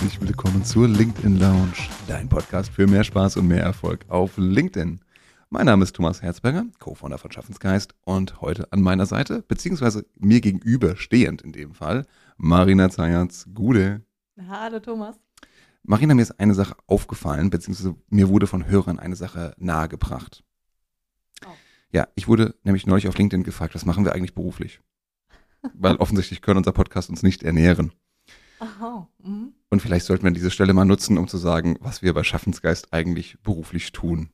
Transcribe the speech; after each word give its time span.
herzlich 0.00 0.20
willkommen 0.20 0.64
zur 0.64 0.86
LinkedIn 0.86 1.40
Lounge, 1.40 1.72
dein 2.06 2.28
Podcast 2.28 2.70
für 2.70 2.86
mehr 2.86 3.02
Spaß 3.02 3.36
und 3.36 3.48
mehr 3.48 3.64
Erfolg 3.64 4.04
auf 4.06 4.34
LinkedIn. 4.36 5.00
Mein 5.50 5.66
Name 5.66 5.82
ist 5.82 5.96
Thomas 5.96 6.22
Herzberger, 6.22 6.66
Co-Founder 6.78 7.18
von 7.18 7.32
Schaffensgeist 7.32 7.96
und 8.04 8.40
heute 8.40 8.72
an 8.72 8.80
meiner 8.80 9.06
Seite, 9.06 9.42
beziehungsweise 9.42 10.06
mir 10.14 10.40
gegenüber 10.40 10.94
stehend 10.94 11.42
in 11.42 11.50
dem 11.50 11.74
Fall, 11.74 12.06
Marina 12.36 12.88
Zayatz. 12.90 13.48
Gude. 13.52 14.02
Hallo 14.48 14.78
Thomas. 14.78 15.16
Marina, 15.82 16.14
mir 16.14 16.22
ist 16.22 16.38
eine 16.38 16.54
Sache 16.54 16.76
aufgefallen, 16.86 17.50
beziehungsweise 17.50 17.96
mir 18.08 18.28
wurde 18.28 18.46
von 18.46 18.68
Hörern 18.68 19.00
eine 19.00 19.16
Sache 19.16 19.52
nahegebracht. 19.58 20.44
Oh. 21.44 21.50
Ja, 21.90 22.06
ich 22.14 22.28
wurde 22.28 22.54
nämlich 22.62 22.86
neulich 22.86 23.08
auf 23.08 23.18
LinkedIn 23.18 23.42
gefragt, 23.42 23.74
was 23.74 23.84
machen 23.84 24.04
wir 24.04 24.12
eigentlich 24.14 24.36
beruflich? 24.36 24.80
Weil 25.74 25.96
offensichtlich 25.96 26.40
können 26.40 26.58
unser 26.58 26.70
Podcast 26.70 27.10
uns 27.10 27.24
nicht 27.24 27.42
ernähren. 27.42 27.90
Aha. 28.60 29.08
Mhm. 29.18 29.54
Und 29.70 29.80
vielleicht 29.80 30.06
sollten 30.06 30.24
wir 30.24 30.28
an 30.28 30.34
dieser 30.34 30.50
Stelle 30.50 30.72
mal 30.72 30.84
nutzen, 30.84 31.18
um 31.18 31.28
zu 31.28 31.36
sagen, 31.36 31.76
was 31.80 32.02
wir 32.02 32.14
bei 32.14 32.24
Schaffensgeist 32.24 32.92
eigentlich 32.92 33.38
beruflich 33.42 33.92
tun. 33.92 34.30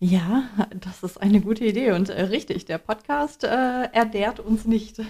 Ja, 0.00 0.44
das 0.78 1.02
ist 1.02 1.20
eine 1.20 1.40
gute 1.40 1.64
Idee 1.64 1.92
und 1.92 2.08
äh, 2.08 2.22
richtig, 2.22 2.66
der 2.66 2.78
Podcast 2.78 3.42
äh, 3.42 3.88
erdehrt 3.92 4.38
uns 4.38 4.64
nicht. 4.64 4.98
äh, 5.00 5.04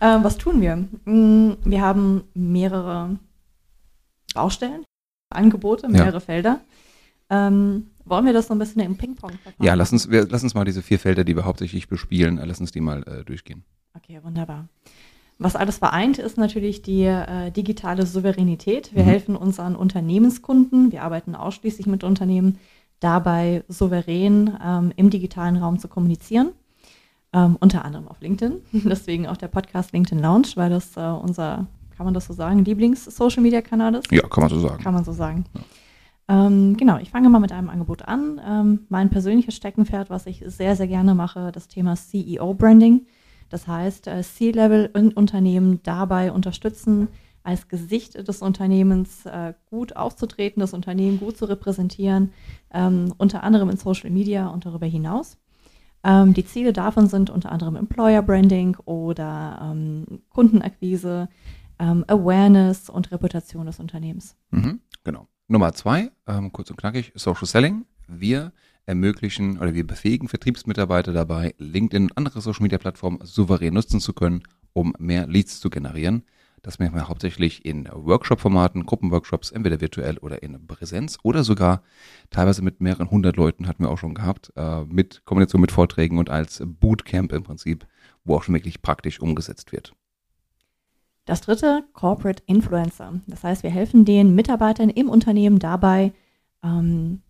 was 0.00 0.38
tun 0.38 0.62
wir? 0.62 0.76
Mm, 1.04 1.58
wir 1.64 1.82
haben 1.82 2.24
mehrere 2.32 3.18
Baustellen, 4.32 4.84
Angebote, 5.28 5.88
mehrere 5.88 6.14
ja. 6.14 6.20
Felder. 6.20 6.60
Ähm, 7.28 7.90
wollen 8.06 8.24
wir 8.24 8.32
das 8.32 8.46
so 8.46 8.54
ein 8.54 8.58
bisschen 8.58 8.80
im 8.82 8.96
Ping-Pong 8.96 9.32
verfahren? 9.32 9.64
Ja, 9.64 9.74
lass 9.74 9.92
uns, 9.92 10.10
wir, 10.10 10.26
lass 10.26 10.42
uns 10.42 10.54
mal 10.54 10.64
diese 10.64 10.82
vier 10.82 10.98
Felder, 10.98 11.24
die 11.24 11.36
wir 11.36 11.44
hauptsächlich 11.44 11.86
bespielen, 11.88 12.38
äh, 12.38 12.46
lass 12.46 12.60
uns 12.60 12.72
die 12.72 12.80
mal 12.80 13.02
äh, 13.02 13.24
durchgehen. 13.24 13.62
Okay, 13.94 14.20
wunderbar. 14.22 14.68
Was 15.42 15.56
alles 15.56 15.78
vereint, 15.78 16.18
ist 16.18 16.36
natürlich 16.36 16.82
die 16.82 17.04
äh, 17.04 17.50
digitale 17.50 18.04
Souveränität. 18.04 18.94
Wir 18.94 19.04
mhm. 19.04 19.08
helfen 19.08 19.36
unseren 19.36 19.74
Unternehmenskunden, 19.74 20.92
wir 20.92 21.02
arbeiten 21.02 21.34
ausschließlich 21.34 21.86
mit 21.86 22.04
Unternehmen, 22.04 22.58
dabei 23.00 23.64
souverän 23.66 24.58
ähm, 24.62 24.92
im 24.96 25.08
digitalen 25.08 25.56
Raum 25.56 25.78
zu 25.78 25.88
kommunizieren. 25.88 26.50
Ähm, 27.32 27.56
unter 27.58 27.86
anderem 27.86 28.06
auf 28.08 28.20
LinkedIn. 28.20 28.60
Deswegen 28.84 29.26
auch 29.26 29.38
der 29.38 29.48
Podcast 29.48 29.92
LinkedIn 29.92 30.22
Lounge, 30.22 30.48
weil 30.56 30.68
das 30.68 30.94
äh, 30.98 31.00
unser, 31.00 31.68
kann 31.96 32.04
man 32.04 32.12
das 32.12 32.26
so 32.26 32.34
sagen, 32.34 32.62
Lieblings-Social-Media-Kanal 32.62 33.94
ist. 33.94 34.12
Ja, 34.12 34.28
kann 34.28 34.42
man 34.42 34.50
so 34.50 34.60
sagen. 34.60 34.82
Kann 34.82 34.92
man 34.92 35.04
so 35.04 35.12
sagen. 35.12 35.46
Ja. 36.28 36.46
Ähm, 36.46 36.76
genau, 36.76 36.98
ich 36.98 37.08
fange 37.08 37.30
mal 37.30 37.38
mit 37.38 37.52
einem 37.52 37.70
Angebot 37.70 38.02
an. 38.02 38.38
Ähm, 38.46 38.80
mein 38.90 39.08
persönliches 39.08 39.56
Steckenpferd, 39.56 40.10
was 40.10 40.26
ich 40.26 40.44
sehr, 40.46 40.76
sehr 40.76 40.86
gerne 40.86 41.14
mache, 41.14 41.50
das 41.50 41.66
Thema 41.66 41.96
CEO-Branding. 41.96 43.06
Das 43.50 43.68
heißt, 43.68 44.06
äh, 44.06 44.22
C-Level-Unternehmen 44.22 45.80
dabei 45.82 46.32
unterstützen, 46.32 47.08
als 47.42 47.68
Gesicht 47.68 48.26
des 48.26 48.42
Unternehmens 48.42 49.26
äh, 49.26 49.54
gut 49.66 49.96
aufzutreten, 49.96 50.60
das 50.60 50.72
Unternehmen 50.72 51.18
gut 51.18 51.36
zu 51.36 51.46
repräsentieren, 51.46 52.32
ähm, 52.72 53.12
unter 53.18 53.42
anderem 53.42 53.70
in 53.70 53.76
Social 53.76 54.10
Media 54.10 54.48
und 54.48 54.66
darüber 54.66 54.86
hinaus. 54.86 55.36
Ähm, 56.04 56.32
die 56.32 56.44
Ziele 56.44 56.72
davon 56.72 57.08
sind 57.08 57.28
unter 57.28 57.50
anderem 57.52 57.76
Employer 57.76 58.22
Branding 58.22 58.76
oder 58.84 59.58
ähm, 59.62 60.22
Kundenakquise, 60.30 61.28
ähm, 61.78 62.04
Awareness 62.08 62.88
und 62.88 63.10
Reputation 63.10 63.66
des 63.66 63.80
Unternehmens. 63.80 64.36
Mhm, 64.50 64.80
genau. 65.04 65.26
Nummer 65.48 65.72
zwei, 65.72 66.12
kurz 66.52 66.70
und 66.70 66.76
knackig, 66.76 67.10
Social 67.16 67.46
Selling. 67.46 67.84
Wir 68.06 68.52
ermöglichen 68.90 69.58
oder 69.58 69.72
wir 69.72 69.86
befähigen 69.86 70.28
Vertriebsmitarbeiter 70.28 71.12
dabei, 71.12 71.54
LinkedIn 71.58 72.04
und 72.04 72.18
andere 72.18 72.40
Social 72.40 72.62
Media 72.62 72.76
Plattformen 72.76 73.20
souverän 73.22 73.72
nutzen 73.72 74.00
zu 74.00 74.12
können, 74.12 74.42
um 74.72 74.92
mehr 74.98 75.26
Leads 75.26 75.60
zu 75.60 75.70
generieren. 75.70 76.24
Das 76.62 76.78
machen 76.78 76.94
wir 76.94 77.08
hauptsächlich 77.08 77.64
in 77.64 77.88
Workshop-Formaten, 77.90 78.84
Gruppenworkshops, 78.84 79.50
entweder 79.52 79.80
virtuell 79.80 80.18
oder 80.18 80.42
in 80.42 80.66
Präsenz 80.66 81.18
oder 81.22 81.44
sogar 81.44 81.82
teilweise 82.28 82.62
mit 82.62 82.80
mehreren 82.80 83.10
hundert 83.10 83.36
Leuten 83.36 83.66
hatten 83.66 83.84
wir 83.84 83.90
auch 83.90 83.96
schon 83.96 84.12
gehabt, 84.12 84.52
äh, 84.56 84.82
mit 84.84 85.24
Kombination 85.24 85.62
mit 85.62 85.72
Vorträgen 85.72 86.18
und 86.18 86.28
als 86.28 86.62
Bootcamp 86.66 87.32
im 87.32 87.44
Prinzip, 87.44 87.86
wo 88.24 88.36
auch 88.36 88.42
schon 88.42 88.54
wirklich 88.54 88.82
praktisch 88.82 89.20
umgesetzt 89.20 89.72
wird. 89.72 89.94
Das 91.24 91.40
dritte, 91.40 91.84
Corporate 91.92 92.42
Influencer. 92.46 93.20
Das 93.28 93.44
heißt, 93.44 93.62
wir 93.62 93.70
helfen 93.70 94.04
den 94.04 94.34
Mitarbeitern 94.34 94.90
im 94.90 95.08
Unternehmen 95.08 95.60
dabei, 95.60 96.12
ähm, 96.62 97.22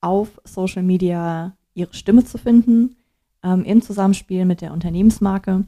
auf 0.00 0.40
Social 0.44 0.82
Media 0.82 1.56
ihre 1.74 1.94
Stimme 1.94 2.24
zu 2.24 2.38
finden, 2.38 2.96
ähm, 3.42 3.64
im 3.64 3.82
Zusammenspiel 3.82 4.44
mit 4.44 4.60
der 4.60 4.72
Unternehmensmarke 4.72 5.64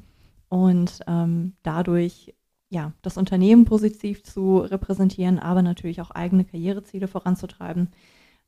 und 0.49 1.01
ähm, 1.07 1.55
dadurch 1.63 2.35
ja, 2.71 2.93
das 3.03 3.17
Unternehmen 3.17 3.65
positiv 3.65 4.23
zu 4.23 4.59
repräsentieren, 4.59 5.39
aber 5.39 5.61
natürlich 5.61 6.01
auch 6.01 6.13
eigene 6.13 6.45
Karriereziele 6.45 7.09
voranzutreiben. 7.09 7.89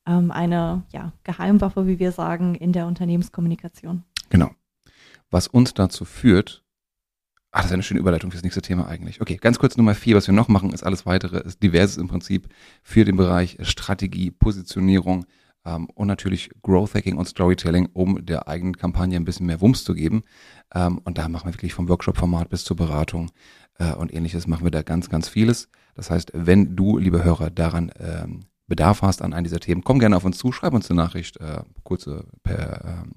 Ähm, 0.06 0.31
eine 0.31 0.84
ja, 0.93 1.12
Geheimwaffe, 1.25 1.87
wie 1.87 1.99
wir 1.99 2.12
sagen, 2.12 2.54
in 2.54 2.72
der 2.72 2.87
Unternehmenskommunikation. 2.87 4.04
Genau. 4.31 4.50
Was 5.31 5.49
uns 5.49 5.75
dazu 5.75 6.04
führt, 6.04 6.64
ah, 7.50 7.59
das 7.59 7.66
ist 7.66 7.72
eine 7.72 7.82
schöne 7.82 8.00
Überleitung 8.00 8.31
fürs 8.31 8.44
nächste 8.44 8.62
Thema 8.62 8.87
eigentlich. 8.87 9.20
Okay, 9.20 9.37
ganz 9.37 9.59
kurz 9.59 9.76
Nummer 9.76 9.94
vier, 9.94 10.16
was 10.16 10.28
wir 10.28 10.34
noch 10.34 10.49
machen, 10.49 10.72
ist 10.72 10.84
alles 10.84 11.04
weitere, 11.04 11.41
ist 11.41 11.62
diverses 11.62 11.97
im 11.97 12.09
Prinzip 12.09 12.49
für 12.82 13.04
den 13.04 13.16
Bereich 13.16 13.59
Strategie, 13.62 14.31
Positionierung, 14.31 15.26
ähm, 15.64 15.88
und 15.94 16.06
natürlich 16.06 16.50
Growth 16.62 16.94
Hacking 16.94 17.16
und 17.16 17.26
Storytelling, 17.26 17.88
um 17.92 18.24
der 18.24 18.48
eigenen 18.48 18.76
Kampagne 18.76 19.16
ein 19.16 19.24
bisschen 19.24 19.46
mehr 19.46 19.60
Wumms 19.60 19.84
zu 19.84 19.94
geben. 19.94 20.22
Ähm, 20.74 20.98
und 21.04 21.18
da 21.18 21.28
machen 21.28 21.48
wir 21.48 21.54
wirklich 21.54 21.74
vom 21.74 21.88
Workshop-Format 21.88 22.48
bis 22.48 22.64
zur 22.64 22.76
Beratung 22.76 23.30
äh, 23.78 23.92
und 23.92 24.12
ähnliches 24.12 24.46
machen 24.46 24.64
wir 24.64 24.70
da 24.70 24.82
ganz, 24.82 25.08
ganz 25.08 25.28
vieles. 25.28 25.68
Das 25.94 26.10
heißt, 26.10 26.32
wenn 26.34 26.76
du, 26.76 26.98
liebe 26.98 27.22
Hörer, 27.24 27.50
daran 27.50 27.92
ähm, 27.98 28.40
Bedarf 28.66 29.02
hast 29.02 29.22
an 29.22 29.34
einem 29.34 29.44
dieser 29.44 29.60
Themen, 29.60 29.84
komm 29.84 29.98
gerne 29.98 30.16
auf 30.16 30.24
uns 30.24 30.38
zu, 30.38 30.52
schreib 30.52 30.72
uns 30.72 30.90
eine 30.90 31.00
Nachricht, 31.00 31.36
äh, 31.38 31.62
kurze 31.82 32.24
per 32.42 33.04
ähm, 33.04 33.12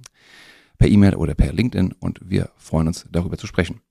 per 0.78 0.88
E-Mail 0.88 1.16
oder 1.16 1.36
per 1.36 1.54
LinkedIn 1.54 1.94
und 2.00 2.20
wir 2.24 2.50
freuen 2.58 2.88
uns 2.88 3.06
darüber 3.10 3.38
zu 3.38 3.48
sprechen. 3.48 3.82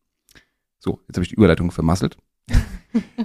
So, 0.78 1.00
jetzt 1.08 1.16
habe 1.16 1.22
ich 1.22 1.30
die 1.30 1.36
Überleitung 1.36 1.70
vermasselt. 1.70 2.16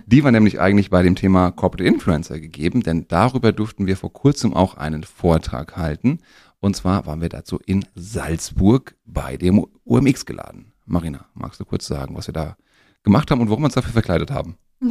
Die 0.05 0.23
war 0.23 0.31
nämlich 0.31 0.59
eigentlich 0.59 0.89
bei 0.89 1.03
dem 1.03 1.15
Thema 1.15 1.51
Corporate 1.51 1.87
Influencer 1.87 2.39
gegeben, 2.39 2.81
denn 2.81 3.07
darüber 3.07 3.51
durften 3.51 3.87
wir 3.87 3.97
vor 3.97 4.11
kurzem 4.11 4.53
auch 4.53 4.75
einen 4.75 5.03
Vortrag 5.03 5.77
halten. 5.77 6.19
Und 6.59 6.75
zwar 6.75 7.05
waren 7.05 7.21
wir 7.21 7.29
dazu 7.29 7.59
in 7.65 7.85
Salzburg 7.95 8.95
bei 9.05 9.37
dem 9.37 9.65
UMX 9.85 10.25
geladen. 10.25 10.73
Marina, 10.85 11.25
magst 11.33 11.59
du 11.59 11.65
kurz 11.65 11.87
sagen, 11.87 12.15
was 12.15 12.27
wir 12.27 12.33
da 12.33 12.57
gemacht 13.03 13.31
haben 13.31 13.41
und 13.41 13.49
warum 13.49 13.63
wir 13.63 13.67
uns 13.67 13.75
dafür 13.75 13.93
verkleidet 13.93 14.31
haben? 14.31 14.57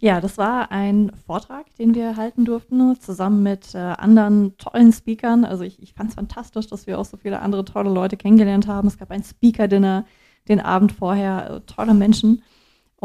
ja, 0.00 0.20
das 0.20 0.38
war 0.38 0.72
ein 0.72 1.12
Vortrag, 1.26 1.74
den 1.76 1.94
wir 1.94 2.16
halten 2.16 2.44
durften, 2.44 2.98
zusammen 2.98 3.42
mit 3.42 3.74
äh, 3.74 3.78
anderen 3.78 4.56
tollen 4.56 4.92
Speakern. 4.92 5.44
Also 5.44 5.64
ich, 5.64 5.82
ich 5.82 5.92
fand 5.92 6.10
es 6.10 6.14
fantastisch, 6.14 6.66
dass 6.66 6.86
wir 6.86 6.98
auch 6.98 7.04
so 7.04 7.16
viele 7.16 7.40
andere 7.40 7.64
tolle 7.64 7.90
Leute 7.90 8.16
kennengelernt 8.16 8.66
haben. 8.66 8.88
Es 8.88 8.98
gab 8.98 9.10
ein 9.10 9.22
Speaker-Dinner 9.22 10.06
den 10.48 10.60
Abend 10.60 10.92
vorher, 10.92 11.50
äh, 11.50 11.60
tolle 11.66 11.94
Menschen. 11.94 12.42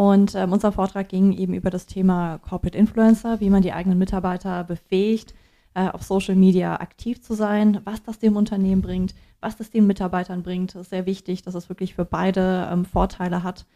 Und 0.01 0.33
ähm, 0.33 0.51
unser 0.51 0.71
Vortrag 0.71 1.09
ging 1.09 1.31
eben 1.31 1.53
über 1.53 1.69
das 1.69 1.85
Thema 1.85 2.39
Corporate 2.39 2.75
Influencer, 2.75 3.39
wie 3.39 3.51
man 3.51 3.61
die 3.61 3.71
eigenen 3.71 3.99
Mitarbeiter 3.99 4.63
befähigt, 4.63 5.35
äh, 5.75 5.89
auf 5.89 6.01
Social 6.01 6.33
Media 6.33 6.77
aktiv 6.77 7.21
zu 7.21 7.35
sein, 7.35 7.81
was 7.83 8.01
das 8.01 8.17
dem 8.17 8.35
Unternehmen 8.35 8.81
bringt, 8.81 9.13
was 9.41 9.57
das 9.57 9.69
den 9.69 9.85
Mitarbeitern 9.85 10.41
bringt. 10.41 10.73
Das 10.73 10.81
ist 10.81 10.89
sehr 10.89 11.05
wichtig, 11.05 11.43
dass 11.43 11.53
es 11.53 11.69
wirklich 11.69 11.93
für 11.93 12.03
beide 12.03 12.67
ähm, 12.71 12.83
Vorteile 12.83 13.43
hat. 13.43 13.67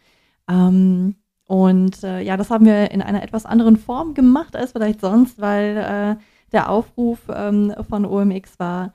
Ähm, 0.50 1.14
und 1.46 2.02
äh, 2.02 2.22
ja, 2.22 2.36
das 2.36 2.50
haben 2.50 2.64
wir 2.64 2.90
in 2.90 3.02
einer 3.02 3.22
etwas 3.22 3.46
anderen 3.46 3.76
Form 3.76 4.14
gemacht 4.14 4.56
als 4.56 4.72
vielleicht 4.72 5.02
sonst, 5.02 5.40
weil 5.40 5.76
äh, 5.76 6.22
der 6.50 6.70
Aufruf 6.70 7.20
ähm, 7.32 7.72
von 7.88 8.04
OMX 8.04 8.58
war, 8.58 8.94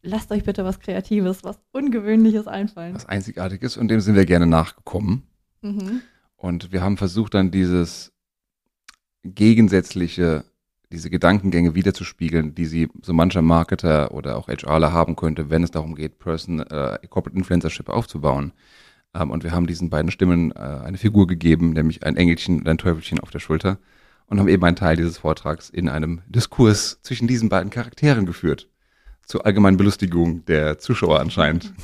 lasst 0.00 0.32
euch 0.32 0.44
bitte 0.44 0.64
was 0.64 0.80
Kreatives, 0.80 1.44
was 1.44 1.60
Ungewöhnliches 1.72 2.46
einfallen. 2.46 2.94
Was 2.94 3.04
Einzigartiges 3.04 3.76
und 3.76 3.88
dem 3.88 4.00
sind 4.00 4.14
wir 4.14 4.24
gerne 4.24 4.46
nachgekommen. 4.46 5.24
Mhm. 5.60 6.00
Und 6.42 6.72
wir 6.72 6.82
haben 6.82 6.96
versucht 6.96 7.34
dann 7.34 7.52
dieses 7.52 8.12
gegensätzliche, 9.22 10.44
diese 10.90 11.08
Gedankengänge 11.08 11.76
wiederzuspiegeln, 11.76 12.56
die 12.56 12.66
sie 12.66 12.88
so 13.00 13.12
mancher 13.12 13.42
Marketer 13.42 14.12
oder 14.12 14.36
auch 14.36 14.48
HRler 14.48 14.92
haben 14.92 15.14
könnte, 15.14 15.50
wenn 15.50 15.62
es 15.62 15.70
darum 15.70 15.94
geht, 15.94 16.18
Person, 16.18 16.58
äh, 16.58 16.98
Corporate 17.08 17.38
Influencership 17.38 17.88
aufzubauen. 17.88 18.52
Ähm, 19.14 19.30
und 19.30 19.44
wir 19.44 19.52
haben 19.52 19.68
diesen 19.68 19.88
beiden 19.88 20.10
Stimmen 20.10 20.50
äh, 20.50 20.58
eine 20.58 20.98
Figur 20.98 21.28
gegeben, 21.28 21.74
nämlich 21.74 22.02
ein 22.02 22.16
Engelchen 22.16 22.58
und 22.58 22.68
ein 22.68 22.76
Teufelchen 22.76 23.20
auf 23.20 23.30
der 23.30 23.38
Schulter 23.38 23.78
und 24.26 24.40
haben 24.40 24.48
eben 24.48 24.64
einen 24.64 24.74
Teil 24.74 24.96
dieses 24.96 25.18
Vortrags 25.18 25.70
in 25.70 25.88
einem 25.88 26.22
Diskurs 26.26 27.00
zwischen 27.02 27.28
diesen 27.28 27.50
beiden 27.50 27.70
Charakteren 27.70 28.26
geführt. 28.26 28.68
Zur 29.24 29.46
allgemeinen 29.46 29.76
Belustigung 29.76 30.44
der 30.46 30.80
Zuschauer 30.80 31.20
anscheinend. 31.20 31.72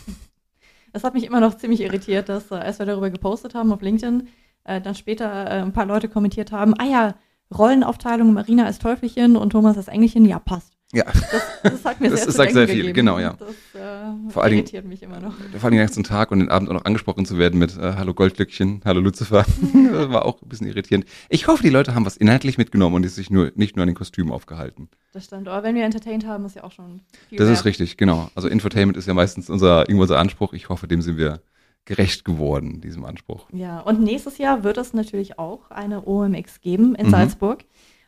Das 0.90 1.04
hat 1.04 1.12
mich 1.14 1.24
immer 1.24 1.38
noch 1.38 1.56
ziemlich 1.56 1.82
irritiert, 1.82 2.28
dass 2.28 2.50
äh, 2.50 2.54
als 2.54 2.78
wir 2.78 2.86
darüber 2.86 3.10
gepostet 3.10 3.54
haben 3.54 3.72
auf 3.72 3.82
LinkedIn, 3.82 4.26
äh, 4.68 4.80
dann 4.80 4.94
später 4.94 5.24
äh, 5.46 5.62
ein 5.62 5.72
paar 5.72 5.86
Leute 5.86 6.08
kommentiert 6.08 6.52
haben, 6.52 6.74
ah 6.78 6.84
ja, 6.84 7.14
Rollenaufteilung, 7.56 8.32
Marina 8.34 8.66
als 8.66 8.78
Teufelchen 8.78 9.36
und 9.36 9.50
Thomas 9.50 9.76
als 9.76 9.88
Engelchen, 9.88 10.24
ja, 10.26 10.38
passt. 10.38 10.74
Ja. 10.92 11.04
Das, 11.04 11.42
das 11.62 11.84
hat 11.84 12.00
mir 12.00 12.08
Das 12.10 12.22
sehr, 12.24 12.32
sagt 12.32 12.52
sehr 12.52 12.66
viel, 12.66 12.76
gegeben. 12.76 12.94
genau, 12.94 13.18
ja. 13.18 13.34
Das 13.38 13.50
äh, 13.74 14.30
Vor 14.30 14.42
allen 14.42 14.54
irritiert 14.54 14.86
mich 14.86 15.02
immer 15.02 15.20
noch. 15.20 15.34
Vor 15.52 15.64
allem 15.64 15.72
den 15.72 15.80
ganzen 15.80 16.02
Tag 16.02 16.30
und 16.30 16.38
den 16.38 16.48
Abend 16.48 16.70
auch 16.70 16.74
noch 16.74 16.86
angesprochen 16.86 17.26
zu 17.26 17.36
werden 17.38 17.58
mit 17.58 17.76
äh, 17.76 17.94
Hallo 17.96 18.14
Goldlöckchen, 18.14 18.80
Hallo 18.86 19.00
Lucifer. 19.00 19.44
das 19.92 20.08
war 20.10 20.24
auch 20.24 20.40
ein 20.40 20.48
bisschen 20.48 20.66
irritierend. 20.66 21.04
Ich 21.28 21.46
hoffe, 21.46 21.62
die 21.62 21.68
Leute 21.70 21.94
haben 21.94 22.06
was 22.06 22.16
inhaltlich 22.16 22.56
mitgenommen 22.56 22.96
und 22.96 23.02
die 23.02 23.08
sich 23.08 23.30
nur 23.30 23.52
nicht 23.54 23.76
nur 23.76 23.82
an 23.82 23.88
den 23.88 23.96
Kostümen 23.96 24.32
aufgehalten. 24.32 24.88
Das 25.12 25.26
stimmt. 25.26 25.48
Aber 25.48 25.62
wenn 25.62 25.74
wir 25.74 25.84
entertained 25.84 26.26
haben, 26.26 26.46
ist 26.46 26.56
ja 26.56 26.64
auch 26.64 26.72
schon 26.72 27.00
viel 27.28 27.36
Das 27.38 27.48
wert. 27.48 27.58
ist 27.58 27.64
richtig, 27.66 27.96
genau. 27.98 28.30
Also 28.34 28.48
Infotainment 28.48 28.96
ist 28.96 29.06
ja 29.06 29.12
meistens 29.14 29.50
unser, 29.50 29.80
irgendwo 29.88 30.02
unser 30.02 30.18
Anspruch. 30.18 30.54
Ich 30.54 30.68
hoffe, 30.70 30.88
dem 30.88 31.02
sind 31.02 31.18
wir 31.18 31.40
gerecht 31.88 32.26
geworden, 32.26 32.82
diesem 32.82 33.06
Anspruch. 33.06 33.46
Ja, 33.50 33.80
und 33.80 34.00
nächstes 34.00 34.36
Jahr 34.36 34.62
wird 34.62 34.76
es 34.76 34.92
natürlich 34.92 35.38
auch 35.38 35.70
eine 35.70 36.06
OMX 36.06 36.60
geben 36.60 36.94
in 36.94 37.06
Mhm. 37.06 37.10
Salzburg. 37.10 37.64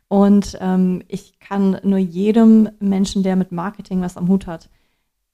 Und 0.06 0.59
ähm, 0.61 1.03
ich 1.09 1.41
kann 1.41 1.81
nur 1.82 1.99
jedem 1.99 2.69
Menschen, 2.79 3.23
der 3.23 3.37
mit 3.37 3.53
Marketing 3.53 4.03
was 4.03 4.19
am 4.19 4.29
Hut 4.29 4.47
hat, 4.47 4.69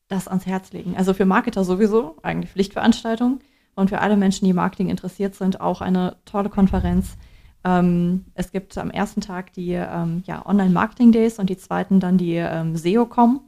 das 0.06 0.28
ans 0.28 0.46
Herz 0.46 0.72
legen. 0.72 0.94
Also 0.96 1.12
für 1.12 1.24
Marketer 1.24 1.64
sowieso, 1.64 2.18
eigentlich 2.22 2.52
Pflichtveranstaltung. 2.52 3.40
Und 3.74 3.90
für 3.90 4.00
alle 4.00 4.16
Menschen, 4.16 4.44
die 4.44 4.52
Marketing 4.52 4.90
interessiert 4.90 5.34
sind, 5.34 5.60
auch 5.60 5.80
eine 5.80 6.16
tolle 6.24 6.48
Konferenz. 6.48 7.16
Ähm, 7.64 8.26
es 8.34 8.52
gibt 8.52 8.78
am 8.78 8.90
ersten 8.90 9.22
Tag 9.22 9.52
die 9.54 9.72
ähm, 9.72 10.22
ja, 10.24 10.46
Online-Marketing-Days 10.46 11.40
und 11.40 11.50
die 11.50 11.56
zweiten 11.56 11.98
dann 11.98 12.16
die 12.16 12.36
ähm, 12.36 12.76
SEO-Com. 12.76 13.40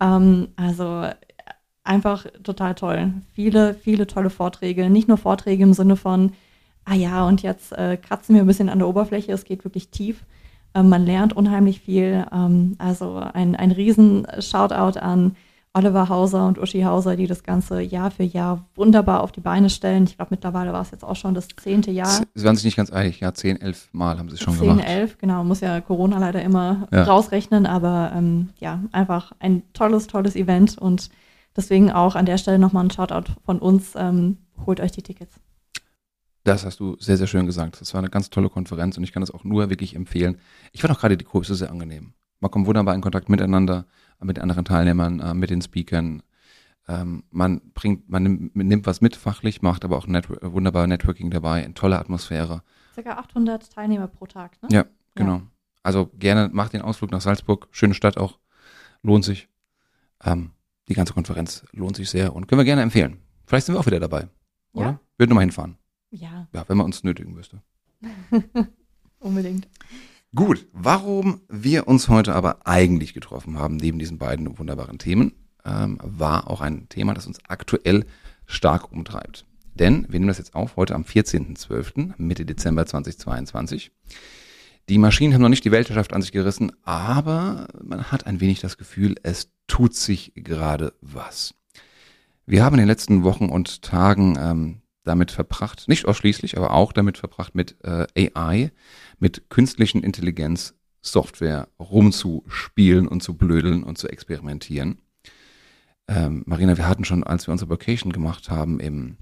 Ähm, 0.00 0.48
also 0.54 1.08
einfach 1.84 2.26
total 2.42 2.74
toll. 2.74 3.12
Viele, 3.34 3.74
viele 3.74 4.06
tolle 4.06 4.30
Vorträge. 4.30 4.90
Nicht 4.90 5.08
nur 5.08 5.16
Vorträge 5.18 5.62
im 5.62 5.72
Sinne 5.72 5.96
von, 5.96 6.32
ah 6.84 6.94
ja, 6.94 7.26
und 7.26 7.42
jetzt 7.42 7.72
äh, 7.72 7.96
kratzen 7.96 8.34
wir 8.34 8.42
ein 8.42 8.46
bisschen 8.46 8.68
an 8.68 8.78
der 8.78 8.88
Oberfläche. 8.88 9.32
Es 9.32 9.44
geht 9.44 9.64
wirklich 9.64 9.88
tief. 9.90 10.24
Ähm, 10.74 10.88
man 10.88 11.04
lernt 11.06 11.32
unheimlich 11.34 11.80
viel. 11.80 12.26
Ähm, 12.32 12.76
also 12.78 13.16
ein, 13.16 13.56
ein 13.56 13.70
riesen 13.70 14.26
Shoutout 14.38 14.98
an 14.98 15.36
Oliver 15.74 16.08
Hauser 16.08 16.46
und 16.46 16.58
Uschi 16.58 16.82
Hauser, 16.82 17.14
die 17.14 17.26
das 17.26 17.42
Ganze 17.42 17.80
Jahr 17.80 18.10
für 18.10 18.22
Jahr 18.24 18.64
wunderbar 18.74 19.22
auf 19.22 19.32
die 19.32 19.40
Beine 19.40 19.70
stellen. 19.70 20.04
Ich 20.04 20.16
glaube, 20.16 20.30
mittlerweile 20.32 20.72
war 20.72 20.80
es 20.82 20.90
jetzt 20.90 21.04
auch 21.04 21.14
schon 21.14 21.34
das 21.34 21.46
zehnte 21.62 21.90
Jahr. 21.90 22.22
Sie 22.34 22.44
waren 22.44 22.56
sich 22.56 22.64
nicht 22.64 22.76
ganz 22.76 22.90
einig. 22.90 23.20
Ja, 23.20 23.32
zehn, 23.32 23.60
elf 23.60 23.88
Mal 23.92 24.18
haben 24.18 24.28
sie 24.30 24.38
schon 24.38 24.54
10, 24.54 24.66
gemacht. 24.68 24.88
11, 24.88 25.18
genau, 25.18 25.44
muss 25.44 25.60
ja 25.60 25.80
Corona 25.80 26.18
leider 26.18 26.42
immer 26.42 26.88
Ja. 26.90 27.04
rausrechnen, 27.04 27.66
aber 27.66 28.12
ähm, 28.16 28.48
ja, 28.58 28.80
einfach 28.92 29.32
ein 29.40 29.62
tolles, 29.74 30.06
tolles 30.06 30.36
Event 30.36 30.78
und 30.78 31.10
deswegen 31.56 31.90
auch 31.90 32.14
an 32.14 32.26
der 32.26 32.38
Stelle 32.38 32.58
nochmal 32.58 32.84
ein 32.84 32.90
Shoutout 32.90 33.32
von 33.44 33.58
uns, 33.58 33.94
ähm, 33.96 34.38
holt 34.66 34.80
euch 34.80 34.92
die 34.92 35.02
Tickets. 35.02 35.40
Das 36.44 36.64
hast 36.64 36.80
du 36.80 36.96
sehr, 36.98 37.16
sehr 37.16 37.26
schön 37.26 37.46
gesagt. 37.46 37.80
Das 37.80 37.92
war 37.94 37.98
eine 37.98 38.10
ganz 38.10 38.30
tolle 38.30 38.48
Konferenz 38.48 38.96
und 38.96 39.04
ich 39.04 39.12
kann 39.12 39.20
das 39.20 39.30
auch 39.30 39.44
nur 39.44 39.68
wirklich 39.68 39.94
empfehlen. 39.94 40.38
Ich 40.72 40.80
fand 40.80 40.94
auch 40.94 41.00
gerade 41.00 41.16
die 41.16 41.24
Kurse 41.24 41.54
sehr 41.54 41.70
angenehm. 41.70 42.14
Man 42.40 42.50
kommt 42.50 42.66
wunderbar 42.66 42.94
in 42.94 43.00
Kontakt 43.00 43.28
miteinander, 43.28 43.86
äh, 44.20 44.24
mit 44.24 44.36
den 44.36 44.42
anderen 44.42 44.64
Teilnehmern, 44.64 45.20
äh, 45.20 45.34
mit 45.34 45.50
den 45.50 45.60
Speakern. 45.60 46.22
Ähm, 46.86 47.24
Man 47.30 47.60
bringt, 47.74 48.08
man 48.08 48.50
nimmt, 48.54 48.86
was 48.86 49.00
mit 49.02 49.14
fachlich, 49.16 49.60
macht 49.60 49.84
aber 49.84 49.98
auch 49.98 50.06
Netw 50.06 50.36
wunderbar 50.40 50.86
Networking 50.86 51.30
dabei, 51.30 51.64
eine 51.64 51.74
tolle 51.74 51.98
Atmosphäre. 51.98 52.62
Circa 52.94 53.18
800 53.18 53.70
Teilnehmer 53.70 54.06
pro 54.08 54.26
Tag, 54.26 54.62
ne? 54.62 54.68
Ja, 54.72 54.84
Genau. 55.18 55.42
Also 55.82 56.06
gerne 56.18 56.48
macht 56.52 56.72
den 56.72 56.82
Ausflug 56.82 57.10
nach 57.10 57.20
Salzburg. 57.20 57.68
Schöne 57.70 57.94
Stadt 57.94 58.16
auch. 58.18 58.38
Lohnt 59.02 59.24
sich. 59.24 59.48
Ähm, 60.22 60.50
die 60.88 60.94
ganze 60.94 61.12
Konferenz 61.12 61.64
lohnt 61.72 61.96
sich 61.96 62.10
sehr 62.10 62.34
und 62.34 62.48
können 62.48 62.60
wir 62.60 62.64
gerne 62.64 62.82
empfehlen. 62.82 63.18
Vielleicht 63.46 63.66
sind 63.66 63.74
wir 63.74 63.80
auch 63.80 63.86
wieder 63.86 64.00
dabei. 64.00 64.28
Oder? 64.72 64.86
Ja. 64.86 65.00
Würden 65.16 65.30
wir 65.30 65.34
mal 65.34 65.40
hinfahren. 65.42 65.76
Ja, 66.10 66.48
Ja, 66.52 66.64
wenn 66.68 66.76
man 66.76 66.86
uns 66.86 67.04
nötigen 67.04 67.34
müsste. 67.34 67.62
unbedingt. 69.18 69.68
Gut, 70.34 70.66
warum 70.72 71.40
wir 71.48 71.88
uns 71.88 72.08
heute 72.08 72.34
aber 72.34 72.66
eigentlich 72.66 73.14
getroffen 73.14 73.58
haben, 73.58 73.76
neben 73.76 73.98
diesen 73.98 74.18
beiden 74.18 74.58
wunderbaren 74.58 74.98
Themen, 74.98 75.32
ähm, 75.64 75.98
war 76.02 76.50
auch 76.50 76.60
ein 76.60 76.88
Thema, 76.88 77.14
das 77.14 77.26
uns 77.26 77.40
aktuell 77.48 78.04
stark 78.46 78.92
umtreibt. 78.92 79.44
Denn 79.74 80.04
wir 80.08 80.18
nehmen 80.18 80.28
das 80.28 80.38
jetzt 80.38 80.54
auf, 80.54 80.76
heute 80.76 80.94
am 80.94 81.02
14.12., 81.02 82.14
Mitte 82.18 82.44
Dezember 82.44 82.84
2022. 82.84 83.90
Die 84.88 84.98
Maschinen 84.98 85.34
haben 85.34 85.42
noch 85.42 85.48
nicht 85.48 85.64
die 85.64 85.70
Weltherrschaft 85.70 86.12
an 86.12 86.22
sich 86.22 86.32
gerissen, 86.32 86.72
aber 86.82 87.68
man 87.82 88.10
hat 88.10 88.26
ein 88.26 88.40
wenig 88.40 88.60
das 88.60 88.78
Gefühl, 88.78 89.16
es 89.22 89.50
tut 89.68 89.94
sich 89.94 90.32
gerade 90.34 90.92
was. 91.00 91.54
Wir 92.46 92.64
haben 92.64 92.74
in 92.74 92.80
den 92.80 92.88
letzten 92.88 93.22
Wochen 93.22 93.48
und 93.48 93.82
Tagen 93.82 94.36
ähm, 94.40 94.80
damit 95.04 95.30
verbracht, 95.30 95.86
nicht 95.86 96.06
ausschließlich, 96.06 96.56
aber 96.56 96.72
auch 96.72 96.92
damit 96.92 97.18
verbracht, 97.18 97.54
mit 97.54 97.76
äh, 97.84 98.06
AI, 98.34 98.72
mit 99.18 99.48
künstlichen 99.50 100.02
Intelligenz 100.02 100.74
Software 101.00 101.68
rumzuspielen 101.78 103.06
und 103.06 103.22
zu 103.22 103.34
blödeln 103.34 103.84
und 103.84 103.98
zu 103.98 104.08
experimentieren. 104.08 104.98
Ähm, 106.08 106.42
Marina, 106.46 106.76
wir 106.76 106.88
hatten 106.88 107.04
schon, 107.04 107.22
als 107.22 107.46
wir 107.46 107.52
unsere 107.52 107.70
Vacation 107.70 108.12
gemacht 108.12 108.50
haben, 108.50 108.80
im 108.80 109.18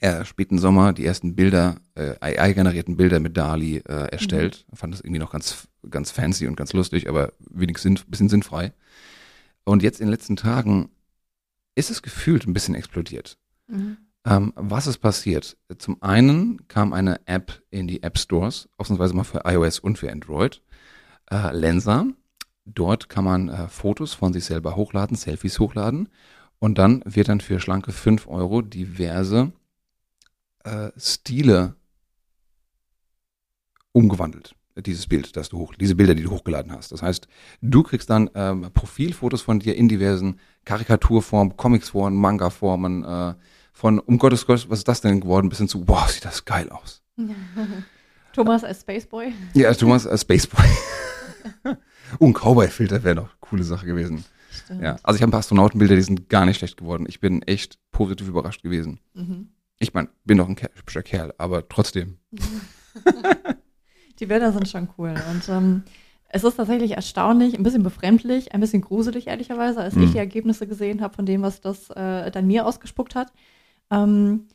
äh, 0.00 0.24
späten 0.24 0.58
Sommer 0.58 0.92
die 0.92 1.04
ersten 1.04 1.34
Bilder, 1.34 1.76
äh, 1.94 2.14
AI-generierten 2.20 2.96
Bilder 2.96 3.20
mit 3.20 3.36
DALI 3.36 3.78
äh, 3.78 4.12
erstellt. 4.12 4.64
Fand 4.72 4.94
das 4.94 5.00
irgendwie 5.00 5.18
noch 5.18 5.32
ganz, 5.32 5.68
ganz 5.90 6.10
fancy 6.10 6.46
und 6.46 6.56
ganz 6.56 6.72
lustig, 6.72 7.08
aber 7.08 7.32
wenig 7.50 7.78
sinn, 7.78 7.98
bisschen 8.08 8.28
sinnfrei. 8.28 8.72
Und 9.68 9.82
jetzt 9.82 10.00
in 10.00 10.06
den 10.06 10.12
letzten 10.12 10.36
Tagen 10.36 10.88
ist 11.74 11.90
es 11.90 12.00
gefühlt 12.00 12.46
ein 12.46 12.54
bisschen 12.54 12.74
explodiert. 12.74 13.36
Mhm. 13.66 13.98
Ähm, 14.24 14.52
was 14.56 14.86
ist 14.86 14.98
passiert? 14.98 15.58
Zum 15.76 16.02
einen 16.02 16.66
kam 16.68 16.94
eine 16.94 17.20
App 17.26 17.62
in 17.70 17.86
die 17.86 18.02
App 18.02 18.18
Stores, 18.18 18.70
ausnahmsweise 18.78 19.14
mal 19.14 19.24
für 19.24 19.42
iOS 19.44 19.78
und 19.78 19.98
für 19.98 20.10
Android, 20.10 20.62
äh, 21.30 21.54
Lensa. 21.54 22.06
Dort 22.64 23.10
kann 23.10 23.24
man 23.24 23.50
äh, 23.50 23.68
Fotos 23.68 24.14
von 24.14 24.32
sich 24.32 24.46
selber 24.46 24.74
hochladen, 24.74 25.18
Selfies 25.18 25.58
hochladen 25.58 26.08
und 26.58 26.78
dann 26.78 27.02
wird 27.04 27.28
dann 27.28 27.42
für 27.42 27.60
schlanke 27.60 27.92
5 27.92 28.26
Euro 28.26 28.62
diverse 28.62 29.52
äh, 30.64 30.90
Stile 30.96 31.76
umgewandelt. 33.92 34.54
Dieses 34.84 35.06
Bild, 35.06 35.36
das 35.36 35.48
du 35.48 35.58
hoch, 35.58 35.74
diese 35.74 35.94
Bilder, 35.94 36.14
die 36.14 36.22
du 36.22 36.30
hochgeladen 36.30 36.72
hast. 36.72 36.92
Das 36.92 37.02
heißt, 37.02 37.28
du 37.62 37.82
kriegst 37.82 38.10
dann 38.10 38.30
ähm, 38.34 38.70
Profilfotos 38.72 39.42
von 39.42 39.58
dir 39.58 39.76
in 39.76 39.88
diversen 39.88 40.38
Karikaturformen, 40.64 41.56
Comicsformen, 41.56 42.18
Manga-Formen, 42.18 43.04
äh, 43.04 43.34
von 43.72 43.98
um 44.00 44.18
Gottes 44.18 44.46
Gott, 44.46 44.66
was 44.68 44.80
ist 44.80 44.88
das 44.88 45.00
denn 45.00 45.20
geworden, 45.20 45.48
bis 45.48 45.58
hin 45.58 45.68
zu, 45.68 45.84
boah, 45.84 46.08
sieht 46.08 46.24
das 46.24 46.44
geil 46.44 46.68
aus. 46.70 47.02
Thomas 48.32 48.64
als 48.64 48.80
Spaceboy. 48.80 49.32
Ja, 49.54 49.72
Thomas 49.74 50.06
als 50.06 50.22
Spaceboy. 50.22 50.66
Und 52.18 52.34
Cowboy-Filter 52.34 53.02
wäre 53.04 53.16
noch 53.16 53.30
eine 53.30 53.38
coole 53.40 53.64
Sache 53.64 53.86
gewesen. 53.86 54.24
Stimmt. 54.50 54.82
Ja, 54.82 54.96
also 55.02 55.16
ich 55.16 55.22
habe 55.22 55.28
ein 55.28 55.32
paar 55.32 55.40
Astronautenbilder, 55.40 55.96
die 55.96 56.02
sind 56.02 56.28
gar 56.28 56.46
nicht 56.46 56.58
schlecht 56.58 56.76
geworden. 56.76 57.06
Ich 57.08 57.20
bin 57.20 57.42
echt 57.42 57.78
positiv 57.90 58.28
überrascht 58.28 58.62
gewesen. 58.62 59.00
Mhm. 59.14 59.48
Ich 59.78 59.94
meine, 59.94 60.08
bin 60.24 60.38
doch 60.38 60.48
ein 60.48 60.56
hübscher 60.74 61.02
Kerl, 61.02 61.34
aber 61.38 61.68
trotzdem. 61.68 62.18
Die 64.18 64.26
Bilder 64.26 64.52
sind 64.52 64.68
schon 64.68 64.88
cool. 64.98 65.14
Und 65.30 65.48
ähm, 65.48 65.82
es 66.28 66.44
ist 66.44 66.56
tatsächlich 66.56 66.92
erstaunlich, 66.92 67.56
ein 67.56 67.62
bisschen 67.62 67.82
befremdlich, 67.82 68.52
ein 68.52 68.60
bisschen 68.60 68.82
gruselig, 68.82 69.26
ehrlicherweise, 69.28 69.80
als 69.80 69.94
Mhm. 69.94 70.04
ich 70.04 70.12
die 70.12 70.18
Ergebnisse 70.18 70.66
gesehen 70.66 71.00
habe 71.00 71.14
von 71.14 71.26
dem, 71.26 71.42
was 71.42 71.60
das 71.60 71.90
äh, 71.90 72.30
dann 72.30 72.46
mir 72.46 72.66
ausgespuckt 72.66 73.14
hat. 73.14 73.32
Ähm, 73.90 74.48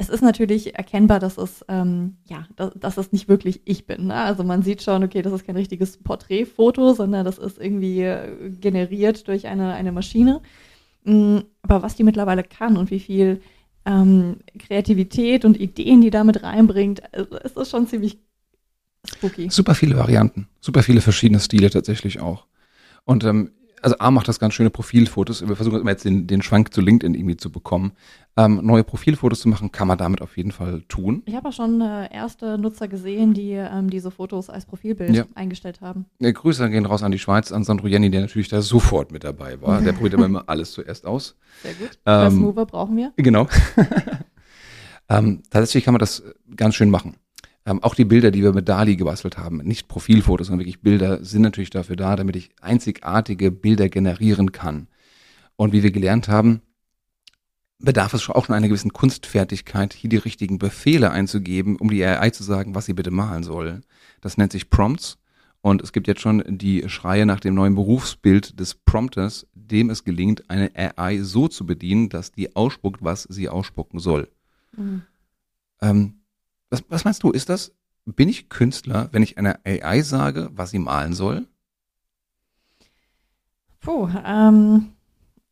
es 0.00 0.08
ist 0.08 0.22
natürlich 0.22 0.76
erkennbar, 0.76 1.18
dass 1.18 1.38
es, 1.38 1.64
ähm, 1.68 2.18
ja, 2.28 2.46
dass, 2.56 2.72
dass 2.74 2.96
es 2.98 3.12
nicht 3.12 3.28
wirklich 3.28 3.62
ich 3.64 3.86
bin. 3.86 4.08
Ne? 4.08 4.14
Also 4.14 4.44
man 4.44 4.62
sieht 4.62 4.82
schon, 4.82 5.02
okay, 5.02 5.22
das 5.22 5.32
ist 5.32 5.44
kein 5.46 5.56
richtiges 5.56 5.96
Porträtfoto, 5.96 6.92
sondern 6.92 7.24
das 7.24 7.38
ist 7.38 7.58
irgendwie 7.58 8.02
äh, 8.02 8.50
generiert 8.50 9.26
durch 9.28 9.46
eine, 9.48 9.72
eine 9.74 9.90
Maschine. 9.92 10.40
Mm, 11.04 11.38
Aber 11.62 11.82
was 11.82 11.96
die 11.96 12.04
mittlerweile 12.04 12.44
kann 12.44 12.76
und 12.76 12.90
wie 12.90 13.00
viel 13.00 13.40
ähm, 13.86 14.36
Kreativität 14.58 15.44
und 15.44 15.58
Ideen 15.58 16.00
die 16.00 16.10
damit 16.10 16.42
reinbringt, 16.42 17.02
also 17.14 17.36
es 17.38 17.52
ist 17.52 17.70
schon 17.70 17.86
ziemlich 17.88 18.18
spooky. 19.08 19.48
Super 19.50 19.74
viele 19.74 19.96
Varianten, 19.96 20.48
super 20.60 20.82
viele 20.82 21.00
verschiedene 21.00 21.40
Stile 21.40 21.70
tatsächlich 21.70 22.20
auch. 22.20 22.46
Und 23.04 23.24
ähm, 23.24 23.50
also 23.82 23.96
A 23.98 24.10
macht 24.10 24.28
das 24.28 24.38
ganz 24.40 24.54
schöne 24.54 24.70
Profilfotos. 24.70 25.46
Wir 25.46 25.56
versuchen 25.56 25.80
immer 25.80 25.90
jetzt 25.90 26.04
den, 26.04 26.26
den 26.26 26.42
Schwank 26.42 26.74
zu 26.74 26.80
LinkedIn 26.80 27.14
irgendwie 27.14 27.36
zu 27.36 27.50
bekommen. 27.50 27.92
Ähm, 28.36 28.60
neue 28.62 28.84
Profilfotos 28.84 29.40
zu 29.40 29.48
machen, 29.48 29.72
kann 29.72 29.88
man 29.88 29.98
damit 29.98 30.20
auf 30.20 30.36
jeden 30.36 30.52
Fall 30.52 30.82
tun. 30.88 31.22
Ich 31.26 31.34
habe 31.34 31.48
auch 31.48 31.52
schon 31.52 31.80
äh, 31.80 32.12
erste 32.12 32.58
Nutzer 32.58 32.88
gesehen, 32.88 33.34
die 33.34 33.52
ähm, 33.52 33.90
diese 33.90 34.10
Fotos 34.10 34.50
als 34.50 34.66
Profilbild 34.66 35.14
Ja. 35.14 35.24
eingestellt 35.34 35.80
haben. 35.80 36.06
Ja, 36.18 36.30
Grüße 36.30 36.68
gehen 36.70 36.86
raus 36.86 37.02
an 37.02 37.12
die 37.12 37.18
Schweiz, 37.18 37.52
an 37.52 37.64
Sandro 37.64 37.86
Jenny, 37.86 38.10
der 38.10 38.22
natürlich 38.22 38.48
da 38.48 38.62
sofort 38.62 39.12
mit 39.12 39.24
dabei 39.24 39.60
war. 39.60 39.80
Der 39.80 39.92
probiert 39.94 40.14
aber 40.14 40.26
immer 40.26 40.44
alles 40.48 40.72
zuerst 40.72 41.06
aus. 41.06 41.36
Sehr 41.62 41.74
gut. 41.74 41.98
Ähm, 42.06 42.20
First 42.22 42.36
Mover 42.36 42.66
brauchen 42.66 42.96
wir. 42.96 43.12
Genau. 43.16 43.46
ähm, 45.08 45.42
tatsächlich 45.50 45.84
kann 45.84 45.94
man 45.94 46.00
das 46.00 46.22
ganz 46.56 46.74
schön 46.74 46.90
machen. 46.90 47.16
Ähm, 47.68 47.82
auch 47.82 47.94
die 47.94 48.06
Bilder, 48.06 48.30
die 48.30 48.42
wir 48.42 48.54
mit 48.54 48.66
Dali 48.66 48.96
gebastelt 48.96 49.36
haben, 49.36 49.58
nicht 49.58 49.88
Profilfotos, 49.88 50.46
sondern 50.46 50.60
wirklich 50.60 50.80
Bilder, 50.80 51.22
sind 51.22 51.42
natürlich 51.42 51.68
dafür 51.68 51.96
da, 51.96 52.16
damit 52.16 52.34
ich 52.34 52.48
einzigartige 52.62 53.50
Bilder 53.50 53.90
generieren 53.90 54.52
kann. 54.52 54.88
Und 55.56 55.74
wie 55.74 55.82
wir 55.82 55.90
gelernt 55.90 56.28
haben, 56.28 56.62
bedarf 57.78 58.14
es 58.14 58.22
schon 58.22 58.34
auch 58.34 58.46
schon 58.46 58.54
einer 58.54 58.68
gewissen 58.68 58.94
Kunstfertigkeit, 58.94 59.92
hier 59.92 60.08
die 60.08 60.16
richtigen 60.16 60.58
Befehle 60.58 61.10
einzugeben, 61.10 61.76
um 61.76 61.90
die 61.90 62.02
AI 62.02 62.30
zu 62.30 62.42
sagen, 62.42 62.74
was 62.74 62.86
sie 62.86 62.94
bitte 62.94 63.10
malen 63.10 63.42
soll. 63.42 63.82
Das 64.22 64.38
nennt 64.38 64.52
sich 64.52 64.70
Prompts. 64.70 65.18
Und 65.60 65.82
es 65.82 65.92
gibt 65.92 66.06
jetzt 66.06 66.22
schon 66.22 66.42
die 66.46 66.88
Schreie 66.88 67.26
nach 67.26 67.40
dem 67.40 67.54
neuen 67.54 67.74
Berufsbild 67.74 68.58
des 68.58 68.76
Prompters, 68.76 69.46
dem 69.52 69.90
es 69.90 70.04
gelingt, 70.04 70.48
eine 70.48 70.70
AI 70.74 71.18
so 71.18 71.48
zu 71.48 71.66
bedienen, 71.66 72.08
dass 72.08 72.32
die 72.32 72.56
ausspuckt, 72.56 73.04
was 73.04 73.24
sie 73.24 73.50
ausspucken 73.50 73.98
soll. 73.98 74.30
Mhm. 74.74 75.02
Ähm, 75.82 76.14
was, 76.70 76.84
was 76.88 77.04
meinst 77.04 77.22
du, 77.22 77.30
ist 77.30 77.48
das, 77.48 77.72
bin 78.04 78.28
ich 78.28 78.48
Künstler, 78.48 79.08
wenn 79.12 79.22
ich 79.22 79.38
einer 79.38 79.58
AI 79.64 80.02
sage, 80.02 80.50
was 80.52 80.70
sie 80.70 80.78
malen 80.78 81.14
soll? 81.14 81.46
Puh, 83.80 84.08
ähm, 84.24 84.92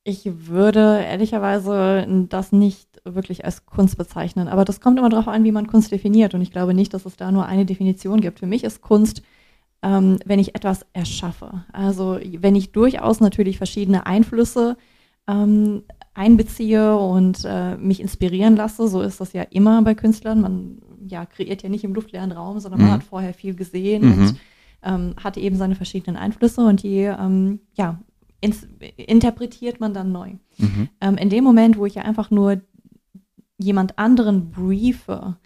ich 0.04 0.25
würde 0.46 1.02
ehrlicherweise 1.02 2.06
das 2.28 2.52
nicht 2.52 2.88
wirklich 3.04 3.44
als 3.44 3.66
Kunst 3.66 3.96
bezeichnen. 3.96 4.49
Aber 4.49 4.64
das 4.64 4.80
kommt 4.80 4.99
immer 4.99 5.08
darauf 5.08 5.28
an, 5.28 5.44
wie 5.44 5.52
man 5.52 5.66
Kunst 5.66 5.92
definiert. 5.92 6.35
Und 6.35 6.42
ich 6.42 6.50
glaube 6.50 6.75
nicht, 6.75 6.94
dass 6.94 7.06
es 7.06 7.16
da 7.16 7.30
nur 7.30 7.46
eine 7.46 7.66
Definition 7.66 8.20
gibt. 8.20 8.40
Für 8.40 8.46
mich 8.46 8.64
ist 8.64 8.82
Kunst, 8.82 9.23
ähm, 9.82 10.18
wenn 10.25 10.38
ich 10.38 10.54
etwas 10.54 10.87
erschaffe. 10.92 11.64
Also 11.73 12.18
wenn 12.38 12.56
ich 12.56 12.73
durchaus 12.73 13.20
natürlich 13.20 13.58
verschiedene 13.58 14.06
Einflüsse 14.06 14.76
ähm, 15.28 15.82
einbeziehe 16.14 16.96
und 16.96 17.44
äh, 17.44 17.76
mich 17.76 18.00
inspirieren 18.00 18.56
lasse. 18.56 18.88
So 18.88 19.02
ist 19.02 19.20
das 19.20 19.32
ja 19.32 19.42
immer 19.42 19.82
bei 19.82 19.94
Künstlern. 19.94 20.40
Man 20.40 20.78
ja, 21.06 21.26
kreiert 21.26 21.62
ja 21.62 21.68
nicht 21.68 21.84
im 21.84 21.94
luftleeren 21.94 22.32
Raum, 22.32 22.60
sondern 22.60 22.80
man 22.80 22.90
mhm. 22.90 22.94
hat 22.94 23.04
vorher 23.04 23.34
viel 23.34 23.54
gesehen 23.54 24.04
mhm. 24.04 24.12
und 24.12 24.36
ähm, 24.82 25.14
hat 25.22 25.36
eben 25.36 25.56
seine 25.56 25.75
verschiedenen 25.75 26.16
Einflüsse 26.16 26.62
und 26.62 26.82
die 26.82 27.00
ähm, 27.00 27.60
ja, 27.75 28.00
ins, 28.40 28.66
interpretiert 28.96 29.80
man 29.80 29.94
dann 29.94 30.12
neu. 30.12 30.32
Mhm. 30.58 30.88
Ähm, 31.00 31.16
in 31.16 31.30
dem 31.30 31.44
Moment, 31.44 31.78
wo 31.78 31.86
ich 31.86 31.94
ja 31.94 32.02
einfach 32.02 32.30
nur 32.30 32.60
jemand 33.58 33.98
anderen 33.98 34.50
briefe, 34.50 35.36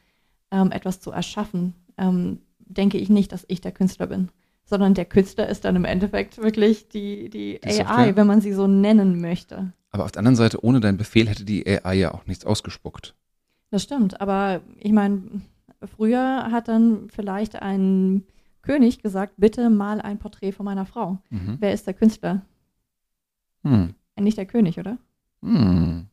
ähm, 0.51 0.73
etwas 0.73 1.01
zu 1.01 1.11
erschaffen, 1.11 1.75
ähm, 1.97 2.41
denke 2.59 2.99
ich 2.99 3.09
nicht, 3.09 3.33
dass 3.33 3.45
ich 3.49 3.61
der 3.61 3.73
Künstler 3.73 4.07
bin, 4.07 4.29
sondern 4.65 4.95
der 4.95 5.05
Künstler 5.05 5.49
ist 5.49 5.65
dann 5.65 5.77
im 5.77 5.85
Endeffekt 5.85 6.39
wirklich 6.39 6.89
die, 6.89 7.29
die, 7.29 7.61
die 7.61 7.65
AI, 7.65 7.73
Software. 7.73 8.17
wenn 8.17 8.27
man 8.27 8.41
sie 8.41 8.53
so 8.53 8.67
nennen 8.67 9.21
möchte. 9.21 9.73
Aber 9.91 10.05
auf 10.05 10.13
der 10.13 10.21
anderen 10.21 10.37
Seite, 10.37 10.65
ohne 10.65 10.81
deinen 10.81 10.99
Befehl 10.99 11.29
hätte 11.29 11.45
die 11.45 11.67
AI 11.67 11.95
ja 11.95 12.15
auch 12.15 12.27
nichts 12.27 12.45
ausgespuckt. 12.45 13.15
Das 13.71 13.83
stimmt, 13.83 14.21
aber 14.21 14.63
ich 14.79 14.93
meine, 14.93 15.43
früher 15.97 16.51
hat 16.51 16.69
dann 16.69 17.09
vielleicht 17.11 17.63
ein 17.63 18.25
König 18.63 19.03
gesagt, 19.03 19.35
bitte 19.37 19.71
mal 19.71 20.01
ein 20.01 20.19
Porträt 20.19 20.53
von 20.53 20.65
meiner 20.65 20.87
Frau. 20.87 21.19
Mhm. 21.31 21.57
Wer 21.61 21.73
ist 21.73 21.87
der 21.87 21.95
Künstler? 21.95 22.43
Hm. 23.63 23.95
Nicht 24.19 24.37
der 24.37 24.47
König, 24.47 24.79
oder? 24.79 24.99
Hm. 25.43 26.09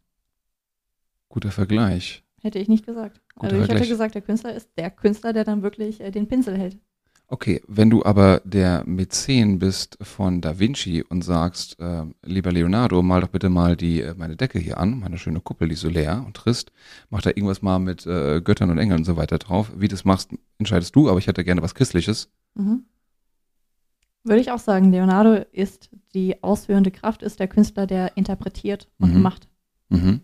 Guter 1.28 1.52
Vergleich. 1.52 2.24
Hätte 2.42 2.60
ich 2.60 2.70
nicht 2.70 2.86
gesagt. 2.86 3.22
Guter 3.36 3.48
also 3.48 3.56
ich 3.56 3.66
Vergleich. 3.66 3.80
hätte 3.82 3.90
gesagt, 3.90 4.16
der 4.16 4.22
Künstler 4.22 4.54
ist 4.54 4.70
der 4.78 4.92
Künstler, 4.92 5.34
der 5.34 5.44
dann 5.44 5.62
wirklich 5.62 6.00
äh, 6.00 6.12
den 6.12 6.28
Pinsel 6.28 6.58
hält. 6.58 6.78
Okay, 7.30 7.62
wenn 7.68 7.90
du 7.90 8.06
aber 8.06 8.42
der 8.46 8.86
Mäzen 8.86 9.60
bist 9.60 9.98
von 10.02 10.40
Da 10.40 10.60
Vinci 10.60 11.04
und 11.04 11.24
sagst, 11.24 11.78
äh, 11.78 12.06
lieber 12.24 12.54
Leonardo, 12.54 13.02
mal 13.02 13.20
doch 13.20 13.28
bitte 13.28 13.50
mal 13.50 13.76
die 13.76 14.00
äh, 14.00 14.14
meine 14.16 14.38
Decke 14.38 14.60
hier 14.60 14.78
an, 14.78 15.00
meine 15.00 15.18
schöne 15.18 15.42
Kuppel, 15.42 15.68
die 15.68 15.76
so 15.76 15.90
leer 15.90 16.24
und 16.26 16.38
trist, 16.38 16.72
mach 17.10 17.22
da 17.22 17.32
irgendwas 17.32 17.62
mal 17.62 17.80
mit 17.80 18.06
äh, 18.06 18.40
Göttern 18.42 18.70
und 18.70 18.78
Engeln 18.78 19.00
und 19.00 19.06
so 19.06 19.18
weiter 19.18 19.40
drauf. 19.40 19.72
Wie 19.76 19.90
du 19.90 19.96
das 19.96 20.06
machst, 20.06 20.32
entscheidest 20.58 20.96
du, 20.96 21.10
aber 21.10 21.20
ich 21.20 21.28
hätte 21.28 21.44
gerne 21.44 21.62
was 21.62 21.76
Christliches. 21.76 22.32
Mhm. 22.56 22.86
Würde 24.24 24.40
ich 24.40 24.52
auch 24.52 24.60
sagen, 24.60 24.92
Leonardo 24.92 25.46
ist 25.52 25.90
die 26.14 26.42
ausführende 26.44 26.92
Kraft, 26.92 27.24
ist 27.24 27.42
der 27.42 27.50
Künstler, 27.50 27.88
der 27.88 28.16
interpretiert 28.16 28.90
und 29.00 29.14
mhm. 29.14 29.22
macht. 29.22 29.50
Mhm. 29.90 30.22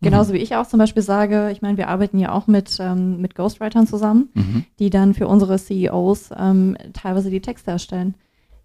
Genauso 0.00 0.34
wie 0.34 0.38
ich 0.38 0.54
auch 0.54 0.66
zum 0.66 0.78
Beispiel 0.78 1.02
sage, 1.02 1.50
ich 1.50 1.62
meine, 1.62 1.78
wir 1.78 1.88
arbeiten 1.88 2.18
ja 2.18 2.32
auch 2.32 2.46
mit, 2.46 2.76
ähm, 2.78 3.20
mit 3.20 3.34
Ghostwritern 3.34 3.86
zusammen, 3.86 4.28
mhm. 4.34 4.64
die 4.78 4.90
dann 4.90 5.14
für 5.14 5.26
unsere 5.26 5.58
CEOs 5.58 6.30
ähm, 6.36 6.76
teilweise 6.92 7.30
die 7.30 7.40
Texte 7.40 7.70
erstellen. 7.70 8.14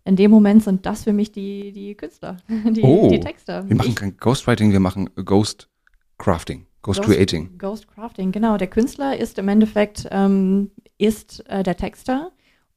In 0.03 0.15
dem 0.15 0.31
Moment 0.31 0.63
sind 0.63 0.85
das 0.85 1.03
für 1.03 1.13
mich 1.13 1.31
die, 1.31 1.71
die 1.71 1.95
Künstler, 1.95 2.37
die, 2.47 2.81
oh, 2.81 3.09
die 3.09 3.19
Texter. 3.19 3.67
Wir 3.69 3.75
machen 3.75 3.95
kein 3.95 4.17
Ghostwriting, 4.17 4.71
wir 4.71 4.79
machen 4.79 5.09
Ghost 5.23 5.69
Crafting, 6.17 6.65
Ghost, 6.81 7.01
Ghost 7.01 7.09
Creating. 7.09 7.57
Ghost 7.57 7.87
Crafting, 7.87 8.31
genau. 8.31 8.57
Der 8.57 8.67
Künstler 8.67 9.17
ist 9.17 9.37
im 9.37 9.47
Endeffekt 9.47 10.07
ähm, 10.11 10.71
ist 10.97 11.47
äh, 11.49 11.63
der 11.63 11.77
Texter 11.77 12.31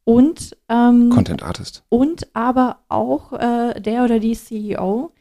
und 0.05 0.57
ähm, 0.69 1.11
Content 1.11 1.43
Artist. 1.43 1.85
Und 1.89 2.29
aber 2.35 2.81
auch 2.89 3.33
äh, 3.33 3.81
der 3.81 4.05
oder 4.05 4.19
die 4.19 4.35
CEO, 4.35 5.13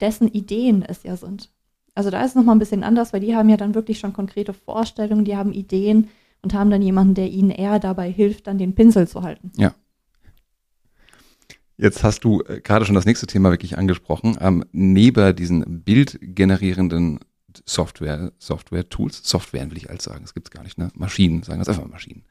dessen 0.00 0.28
Ideen 0.28 0.82
es 0.82 1.02
ja 1.02 1.16
sind. 1.16 1.50
Also 1.94 2.10
da 2.10 2.22
ist 2.22 2.30
es 2.30 2.34
nochmal 2.34 2.56
ein 2.56 2.60
bisschen 2.60 2.82
anders, 2.82 3.12
weil 3.12 3.20
die 3.20 3.36
haben 3.36 3.48
ja 3.48 3.56
dann 3.56 3.74
wirklich 3.74 3.98
schon 3.98 4.12
konkrete 4.12 4.52
Vorstellungen, 4.52 5.24
die 5.24 5.36
haben 5.36 5.52
Ideen 5.52 6.08
und 6.42 6.54
haben 6.54 6.70
dann 6.70 6.82
jemanden, 6.82 7.14
der 7.14 7.30
ihnen 7.30 7.50
eher 7.50 7.78
dabei 7.78 8.10
hilft, 8.10 8.46
dann 8.46 8.58
den 8.58 8.74
Pinsel 8.74 9.08
zu 9.08 9.22
halten. 9.22 9.52
Ja. 9.56 9.74
Jetzt 11.76 12.04
hast 12.04 12.20
du 12.24 12.42
äh, 12.42 12.60
gerade 12.60 12.84
schon 12.84 12.94
das 12.94 13.04
nächste 13.04 13.26
Thema 13.26 13.50
wirklich 13.50 13.78
angesprochen. 13.78 14.36
Ähm, 14.40 14.64
neben 14.72 15.34
diesen 15.34 15.82
bildgenerierenden 15.82 17.20
Software, 17.66 18.32
Software-Tools, 18.38 19.22
Software 19.24 19.70
will 19.70 19.78
ich 19.78 19.90
als 19.90 20.04
sagen, 20.04 20.24
es 20.24 20.34
gar 20.50 20.62
nicht, 20.62 20.78
ne? 20.78 20.90
Maschinen, 20.94 21.42
sagen 21.42 21.60
das 21.60 21.68
einfach 21.68 21.88
Maschinen. 21.88 22.24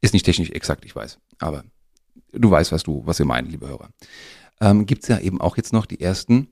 Ist 0.00 0.14
nicht 0.14 0.24
technisch 0.24 0.50
exakt, 0.50 0.84
ich 0.84 0.94
weiß, 0.94 1.18
aber 1.38 1.64
du 2.32 2.50
weißt, 2.50 2.72
was 2.72 2.84
du, 2.84 3.02
was 3.04 3.18
wir 3.18 3.26
meinen, 3.26 3.50
liebe 3.50 3.68
Hörer. 3.68 3.90
Ähm, 4.60 4.86
gibt 4.86 5.02
es 5.02 5.08
ja 5.08 5.18
eben 5.18 5.40
auch 5.40 5.56
jetzt 5.56 5.72
noch 5.72 5.86
die 5.86 6.00
ersten 6.00 6.48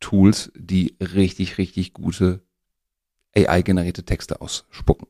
Tools, 0.00 0.52
die 0.54 0.96
richtig, 1.00 1.58
richtig 1.58 1.92
gute 1.92 2.42
AI-generierte 3.34 4.04
Texte 4.04 4.40
ausspucken. 4.40 5.08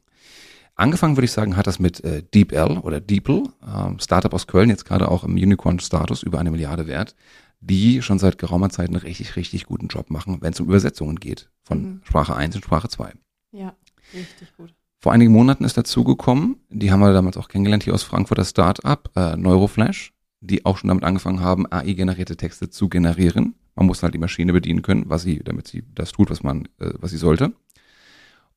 Angefangen 0.74 1.16
würde 1.16 1.24
ich 1.24 1.32
sagen, 1.32 1.56
hat 1.56 1.66
das 1.66 1.78
mit 1.78 2.04
äh, 2.04 2.22
DeepL 2.34 2.78
oder 2.78 3.00
DeepL, 3.00 3.44
ähm, 3.66 3.98
Startup 3.98 4.34
aus 4.34 4.46
Köln, 4.46 4.68
jetzt 4.68 4.84
gerade 4.84 5.10
auch 5.10 5.24
im 5.24 5.34
Unicorn-Status, 5.34 6.22
über 6.22 6.38
eine 6.38 6.50
Milliarde 6.50 6.86
wert 6.86 7.14
die 7.60 8.02
schon 8.02 8.18
seit 8.18 8.38
geraumer 8.38 8.70
Zeit 8.70 8.88
einen 8.88 8.96
richtig, 8.96 9.36
richtig 9.36 9.66
guten 9.66 9.88
Job 9.88 10.10
machen, 10.10 10.38
wenn 10.40 10.52
es 10.52 10.60
um 10.60 10.66
Übersetzungen 10.66 11.16
geht 11.16 11.50
von 11.62 11.82
mhm. 11.82 12.00
Sprache 12.04 12.34
1 12.36 12.54
in 12.54 12.62
Sprache 12.62 12.88
2. 12.88 13.12
Ja, 13.52 13.74
richtig 14.14 14.56
gut. 14.56 14.74
Vor 14.98 15.12
einigen 15.12 15.32
Monaten 15.32 15.64
ist 15.64 15.76
dazugekommen, 15.76 16.56
die 16.70 16.90
haben 16.90 17.00
wir 17.00 17.12
damals 17.12 17.36
auch 17.36 17.48
kennengelernt 17.48 17.84
hier 17.84 17.94
aus 17.94 18.02
Frankfurt, 18.02 18.38
das 18.38 18.50
Startup 18.50 19.10
äh, 19.14 19.36
Neuroflash, 19.36 20.12
die 20.40 20.64
auch 20.64 20.78
schon 20.78 20.88
damit 20.88 21.04
angefangen 21.04 21.40
haben, 21.40 21.70
AI-generierte 21.70 22.36
Texte 22.36 22.70
zu 22.70 22.88
generieren. 22.88 23.54
Man 23.76 23.86
muss 23.86 24.02
halt 24.02 24.14
die 24.14 24.18
Maschine 24.18 24.52
bedienen 24.52 24.82
können, 24.82 25.04
was 25.06 25.22
sie, 25.22 25.38
damit 25.44 25.68
sie 25.68 25.84
das 25.94 26.10
tut, 26.12 26.30
was 26.30 26.42
man, 26.42 26.64
äh, 26.80 26.92
was 26.98 27.10
sie 27.10 27.18
sollte. 27.18 27.52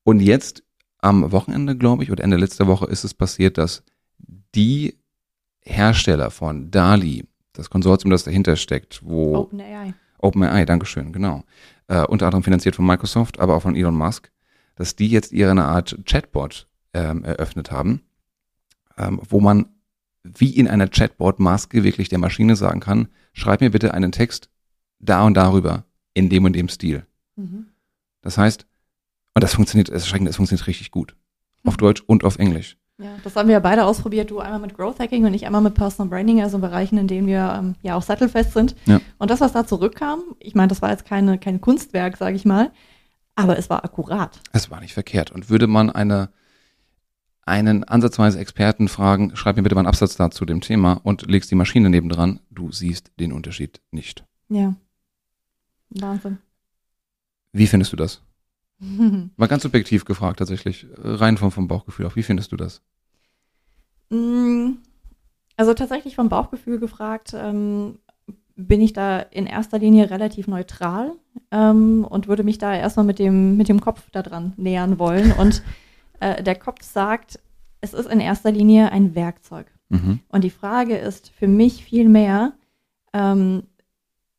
Und 0.04 0.22
jetzt 0.22 0.64
am 1.00 1.32
Wochenende, 1.32 1.78
glaube 1.78 2.04
ich, 2.04 2.12
oder 2.12 2.24
Ende 2.24 2.38
letzter 2.38 2.68
Woche 2.68 2.86
ist 2.86 3.04
es 3.04 3.14
passiert, 3.14 3.58
dass 3.58 3.84
die 4.56 4.96
Hersteller 5.62 6.32
von 6.32 6.72
DALI, 6.72 7.26
das 7.54 7.70
Konsortium, 7.70 8.12
das 8.12 8.24
dahinter 8.24 8.56
steckt, 8.56 9.02
wo 9.04 9.36
OpenAI. 9.36 9.94
OpenAI, 10.20 10.66
Dankeschön, 10.66 11.14
genau. 11.14 11.44
Äh, 11.88 12.06
unter 12.06 12.26
anderem 12.26 12.44
finanziert 12.44 12.76
von 12.76 12.86
Microsoft, 12.86 13.40
aber 13.40 13.56
auch 13.56 13.62
von 13.62 13.76
Elon 13.76 13.96
Musk, 13.96 14.32
dass 14.76 14.96
die 14.96 15.10
jetzt 15.10 15.32
ihre 15.32 15.52
eine 15.52 15.66
Art 15.66 15.98
Chatbot 16.06 16.68
ähm, 16.94 17.24
eröffnet 17.24 17.72
haben, 17.72 18.02
ähm, 18.98 19.20
wo 19.30 19.40
man 19.40 19.68
wie 20.24 20.52
in 20.52 20.68
einer 20.68 20.88
Chatbot-Maske 20.88 21.84
wirklich 21.84 22.10
der 22.10 22.20
Maschine 22.20 22.56
sagen 22.56 22.80
kann, 22.80 23.08
schreib 23.34 23.62
mir 23.62 23.72
bitte 23.72 23.94
einen 23.94 24.12
Text 24.12 24.50
da 25.00 25.24
und 25.24 25.36
darüber, 25.36 25.86
in 26.14 26.30
dem 26.30 26.46
und 26.46 26.54
dem 26.54 26.70
Stil. 26.70 27.06
Mhm. 27.36 27.68
Das 28.22 28.38
heißt, 28.38 28.66
und 29.34 29.44
das 29.44 29.54
funktioniert, 29.54 29.90
es 29.90 30.04
das 30.04 30.36
funktioniert 30.36 30.68
richtig 30.68 30.92
gut. 30.92 31.16
Auf 31.64 31.76
mhm. 31.76 31.80
Deutsch 31.80 32.04
und 32.06 32.24
auf 32.24 32.38
Englisch. 32.38 32.78
Ja, 32.98 33.16
das 33.24 33.38
haben 33.38 33.48
wir 33.48 33.54
ja 33.54 33.60
beide 33.62 33.86
ausprobiert. 33.86 34.30
Du 34.30 34.40
einmal 34.40 34.60
mit 34.60 34.76
Growth 34.76 35.00
Hacking 35.00 35.26
und 35.26 35.34
ich 35.34 35.46
einmal 35.46 35.62
mit 35.62 35.74
Personal 35.74 36.10
Branding, 36.10 36.42
also 36.42 36.58
in 36.58 36.62
Bereichen, 36.62 36.98
in 36.98 37.08
denen 37.08 37.28
wir 37.28 37.56
ähm, 37.58 37.76
ja 37.82 37.96
auch 37.96 38.02
sattelfest 38.02 38.52
sind. 38.52 38.76
Ja. 38.88 39.00
Und 39.18 39.32
das, 39.32 39.40
was 39.40 39.54
da 39.54 39.66
zurückkam, 39.66 40.22
ich 40.40 40.54
meine, 40.54 40.68
das 40.68 40.82
war 40.82 40.92
jetzt 40.92 41.06
keine, 41.06 41.38
kein 41.38 41.62
Kunstwerk, 41.62 42.18
sage 42.18 42.36
ich 42.36 42.44
mal, 42.44 42.72
aber 43.36 43.58
es 43.58 43.70
war 43.70 43.86
akkurat. 43.86 44.42
Es 44.52 44.70
war 44.70 44.82
nicht 44.82 44.94
verkehrt. 44.94 45.32
Und 45.32 45.50
würde 45.50 45.68
man 45.68 45.90
eine, 45.90 46.30
einen 47.46 47.86
ansatzweise 47.86 48.38
Experten 48.38 48.90
fragen, 48.90 49.34
schreib 49.38 49.56
mir 49.56 49.64
bitte 49.64 49.76
mal 49.76 49.82
einen 49.82 49.88
Absatz 49.88 50.18
da 50.18 50.30
zu 50.30 50.44
dem 50.44 50.60
Thema 50.60 51.00
und 51.04 51.26
legst 51.32 51.50
die 51.52 51.56
Maschine 51.56 51.90
nebendran, 51.90 52.42
du 52.52 52.74
siehst 52.74 53.12
den 53.18 53.32
Unterschied 53.32 53.80
nicht. 53.92 54.26
Ja. 54.50 54.76
Wahnsinn. 55.90 56.38
Wie 57.52 57.68
findest 57.68 57.94
du 57.94 57.98
das? 57.98 58.22
Mal 58.80 59.48
ganz 59.48 59.64
subjektiv 59.64 60.06
gefragt 60.06 60.40
tatsächlich, 60.40 60.88
rein 60.98 61.38
vom, 61.38 61.52
vom 61.52 61.68
Bauchgefühl 61.68 62.06
auch. 62.06 62.16
Wie 62.16 62.24
findest 62.24 62.52
du 62.52 62.58
das? 62.58 62.82
Mm, 64.10 64.78
also 65.58 65.74
tatsächlich 65.74 66.16
vom 66.16 66.30
Bauchgefühl 66.30 66.80
gefragt, 66.80 67.34
ähm, 67.36 68.00
bin 68.56 68.82
ich 68.82 68.94
da 68.94 69.20
in 69.20 69.46
erster 69.46 69.80
Linie 69.80 70.10
relativ 70.10 70.48
neutral 70.48 71.14
ähm, 71.52 72.06
und 72.08 72.28
würde 72.28 72.44
mich 72.44 72.58
da 72.58 72.74
erstmal 72.74 73.06
mit 73.06 73.20
dem, 73.20 73.58
mit 73.58 73.70
dem 73.70 73.82
Kopf 73.82 74.10
daran 74.12 74.54
nähern 74.58 75.00
wollen. 75.00 75.32
Und 75.32 75.64
äh, 76.20 76.44
der 76.44 76.56
Kopf 76.56 76.84
sagt, 76.84 77.40
es 77.82 77.94
ist 77.94 78.10
in 78.10 78.20
erster 78.20 78.52
Linie 78.52 78.92
ein 78.92 79.16
Werkzeug. 79.16 79.68
Mhm. 79.90 80.20
Und 80.30 80.44
die 80.44 80.50
Frage 80.50 80.98
ist 80.98 81.30
für 81.30 81.48
mich 81.48 81.84
viel 81.84 82.10
mehr, 82.10 82.54
ähm, 83.14 83.64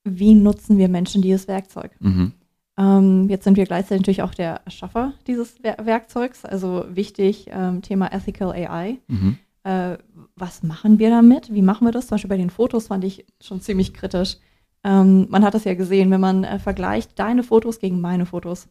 wie 0.05 0.35
nutzen 0.35 0.79
wir 0.79 0.89
Menschen 0.89 1.23
dieses 1.23 1.49
Werkzeug? 1.49 1.93
Mhm. 2.01 2.33
Ähm, 2.79 3.29
jetzt 3.29 3.45
sind 3.45 3.57
wir 3.57 3.67
gleichzeitig 3.67 4.01
natürlich 4.01 4.23
auch 4.23 4.35
der 4.35 4.63
Erschaffer 4.65 5.13
dieses 5.27 5.57
Wer 5.63 5.77
Werkzeugs, 5.85 6.45
also 6.45 6.85
wichtig, 6.89 7.47
ähm, 7.51 7.83
Thema 7.83 8.13
Ethical 8.13 8.53
AI. 8.53 8.99
Mhm. 9.09 9.39
Äh, 9.65 9.99
was 10.37 10.63
machen 10.63 10.99
wir 10.99 11.11
damit? 11.11 11.53
Wie 11.53 11.63
machen 11.63 11.87
wir 11.87 11.93
das? 11.93 12.07
Zum 12.07 12.15
Beispiel 12.15 12.31
bei 12.31 12.37
den 12.39 12.51
Fotos 12.51 12.87
fand 12.87 13.05
ich 13.05 13.27
schon 13.41 13.61
ziemlich 13.61 13.93
kritisch. 13.93 14.39
Ähm, 14.83 15.27
man 15.29 15.45
hat 15.45 15.53
das 15.53 15.65
ja 15.65 15.75
gesehen, 15.75 16.11
wenn 16.11 16.21
man 16.21 16.45
äh, 16.45 16.59
vergleicht 16.59 17.19
deine 17.19 17.43
Fotos 17.43 17.79
gegen 17.79 18.01
meine 18.01 18.25
Fotos. 18.25 18.69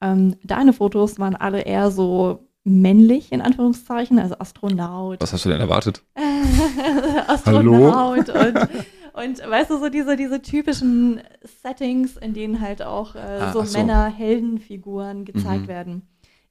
Ähm, 0.00 0.36
deine 0.42 0.72
Fotos 0.72 1.18
waren 1.18 1.36
alle 1.36 1.60
eher 1.62 1.90
so 1.90 2.48
männlich, 2.64 3.30
in 3.30 3.42
Anführungszeichen, 3.42 4.18
also 4.18 4.36
Astronaut. 4.38 5.20
Was 5.20 5.34
hast 5.34 5.44
du 5.44 5.50
denn 5.50 5.60
erwartet? 5.60 6.02
Astronaut 7.28 8.28
und, 8.28 8.28
und 9.14 9.38
weißt 9.38 9.70
du, 9.70 9.78
so 9.78 9.88
diese, 9.88 10.16
diese 10.16 10.42
typischen 10.42 11.22
Settings, 11.62 12.16
in 12.16 12.34
denen 12.34 12.60
halt 12.60 12.82
auch 12.82 13.14
äh, 13.14 13.18
Ah, 13.18 13.52
so 13.52 13.62
so. 13.64 13.78
Männer-Heldenfiguren 13.78 15.24
gezeigt 15.24 15.62
Mhm. 15.64 15.68
werden. 15.68 16.02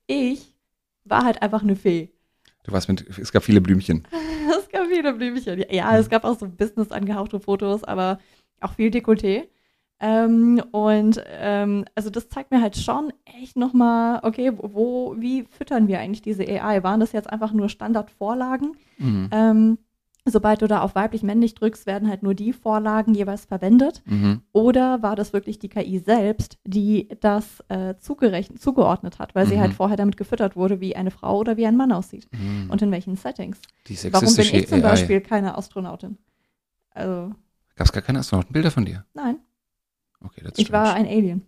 Ich 0.08 0.56
war 1.06 1.26
halt 1.26 1.42
einfach 1.42 1.62
eine 1.64 1.76
Fee. 1.76 2.10
Du 2.64 2.72
warst 2.72 2.88
mit, 2.88 3.08
es 3.20 3.32
gab 3.32 3.44
viele 3.44 3.62
Blümchen. 3.62 4.08
Es 4.58 4.70
gab 4.70 4.88
viele 4.88 5.14
Blümchen. 5.14 5.64
Ja, 5.70 5.98
es 5.98 6.10
gab 6.10 6.24
auch 6.26 6.38
so 6.38 6.48
Business 6.48 6.92
angehauchte 6.92 7.40
Fotos, 7.40 7.84
aber 7.84 8.20
auch 8.62 8.74
viel 8.74 8.90
Dekolleté. 8.90 9.48
Ähm, 10.00 10.62
und 10.72 11.24
ähm, 11.28 11.86
also 11.96 12.10
das 12.10 12.28
zeigt 12.28 12.52
mir 12.52 12.62
halt 12.62 12.76
schon 12.76 13.14
echt 13.26 13.56
nochmal, 13.56 14.20
okay, 14.24 14.52
wo, 14.56 15.16
wie 15.18 15.44
füttern 15.44 15.88
wir 15.88 16.00
eigentlich 16.00 16.22
diese 16.22 16.44
AI? 16.44 16.84
Waren 16.84 17.00
das 17.00 17.12
jetzt 17.14 17.30
einfach 17.30 17.54
nur 17.54 17.70
Standardvorlagen? 17.70 18.76
Mhm. 18.98 19.30
Ähm, 19.32 19.78
sobald 20.26 20.62
du 20.62 20.68
da 20.68 20.82
auf 20.82 20.96
weiblich-männlich 20.96 21.54
drückst, 21.56 21.86
werden 21.86 22.08
halt 22.10 22.24
nur 22.24 22.34
die 22.34 22.54
Vorlagen 22.54 23.14
jeweils 23.14 23.46
verwendet. 23.46 24.02
Mhm. 24.06 24.42
Oder 24.54 25.02
war 25.04 25.16
das 25.16 25.34
wirklich 25.34 25.60
die 25.60 25.70
KI 25.70 26.00
selbst, 26.00 26.58
die 26.66 27.10
das 27.20 27.62
äh, 27.70 27.96
zugerechnet, 28.00 28.62
zugeordnet 28.62 29.20
hat, 29.20 29.36
weil 29.36 29.48
sie 29.48 29.56
Mhm. 29.56 29.60
halt 29.62 29.74
vorher 29.74 29.98
damit 29.98 30.16
gefüttert 30.18 30.56
wurde, 30.56 30.80
wie 30.80 30.96
eine 30.96 31.12
Frau 31.12 31.38
oder 31.40 31.58
wie 31.58 31.66
ein 31.68 31.76
Mann 31.76 31.92
aussieht 31.92 32.28
Mhm. 32.32 32.70
und 32.70 32.82
in 32.82 32.92
welchen 32.92 33.16
Settings? 33.18 33.60
Die 33.88 33.98
Warum 34.14 34.34
bin 34.36 34.46
ich 34.46 34.68
zum 34.68 34.80
AI. 34.80 34.82
Beispiel 34.82 35.22
keine 35.22 35.58
Astronautin? 35.58 36.18
Also, 36.92 37.34
Gab 37.76 37.88
es 37.88 37.92
gar 37.92 38.04
keine 38.04 38.20
Astronautenbilder 38.20 38.72
von 38.72 38.86
dir? 38.86 39.06
nein, 39.14 39.38
Okay, 40.26 40.42
das 40.44 40.54
ich 40.58 40.72
war 40.72 40.94
ein 40.94 41.06
Alien. 41.06 41.46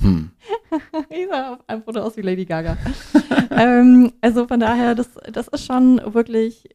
Hm. 0.00 0.30
ich 1.10 1.26
sah 1.28 1.54
auf 1.54 1.68
einem 1.68 1.82
Foto 1.82 2.00
aus 2.00 2.16
wie 2.16 2.22
Lady 2.22 2.44
Gaga. 2.44 2.76
ähm, 3.50 4.12
also 4.20 4.46
von 4.46 4.60
daher, 4.60 4.94
das, 4.94 5.10
das 5.32 5.48
ist 5.48 5.66
schon 5.66 6.00
wirklich, 6.14 6.68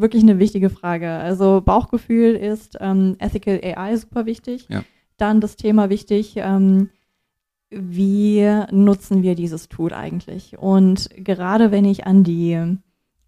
wirklich 0.00 0.22
eine 0.22 0.38
wichtige 0.38 0.70
Frage. 0.70 1.10
Also 1.10 1.60
Bauchgefühl 1.64 2.34
ist 2.34 2.76
ähm, 2.80 3.16
Ethical 3.18 3.60
AI 3.62 3.96
super 3.96 4.26
wichtig. 4.26 4.66
Ja. 4.68 4.84
Dann 5.16 5.40
das 5.40 5.56
Thema 5.56 5.90
wichtig, 5.90 6.34
ähm, 6.36 6.90
wie 7.70 8.46
nutzen 8.70 9.22
wir 9.22 9.34
dieses 9.34 9.68
Tool 9.68 9.92
eigentlich? 9.92 10.58
Und 10.58 11.08
gerade 11.16 11.70
wenn 11.70 11.84
ich 11.84 12.06
an 12.06 12.24
die, 12.24 12.76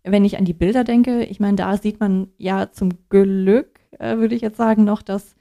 wenn 0.02 0.24
ich 0.24 0.38
an 0.38 0.44
die 0.44 0.52
Bilder 0.52 0.84
denke, 0.84 1.24
ich 1.24 1.40
meine, 1.40 1.56
da 1.56 1.76
sieht 1.76 2.00
man 2.00 2.28
ja 2.36 2.70
zum 2.70 2.90
Glück, 3.08 3.80
äh, 3.98 4.18
würde 4.18 4.34
ich 4.34 4.42
jetzt 4.42 4.58
sagen, 4.58 4.84
noch, 4.84 5.02
dass 5.02 5.34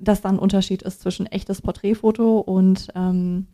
dass 0.00 0.22
da 0.22 0.30
ein 0.30 0.38
Unterschied 0.38 0.82
ist 0.82 1.00
zwischen 1.02 1.26
echtes 1.26 1.60
Porträtfoto 1.60 2.38
und, 2.38 2.88
ähm, 2.94 3.48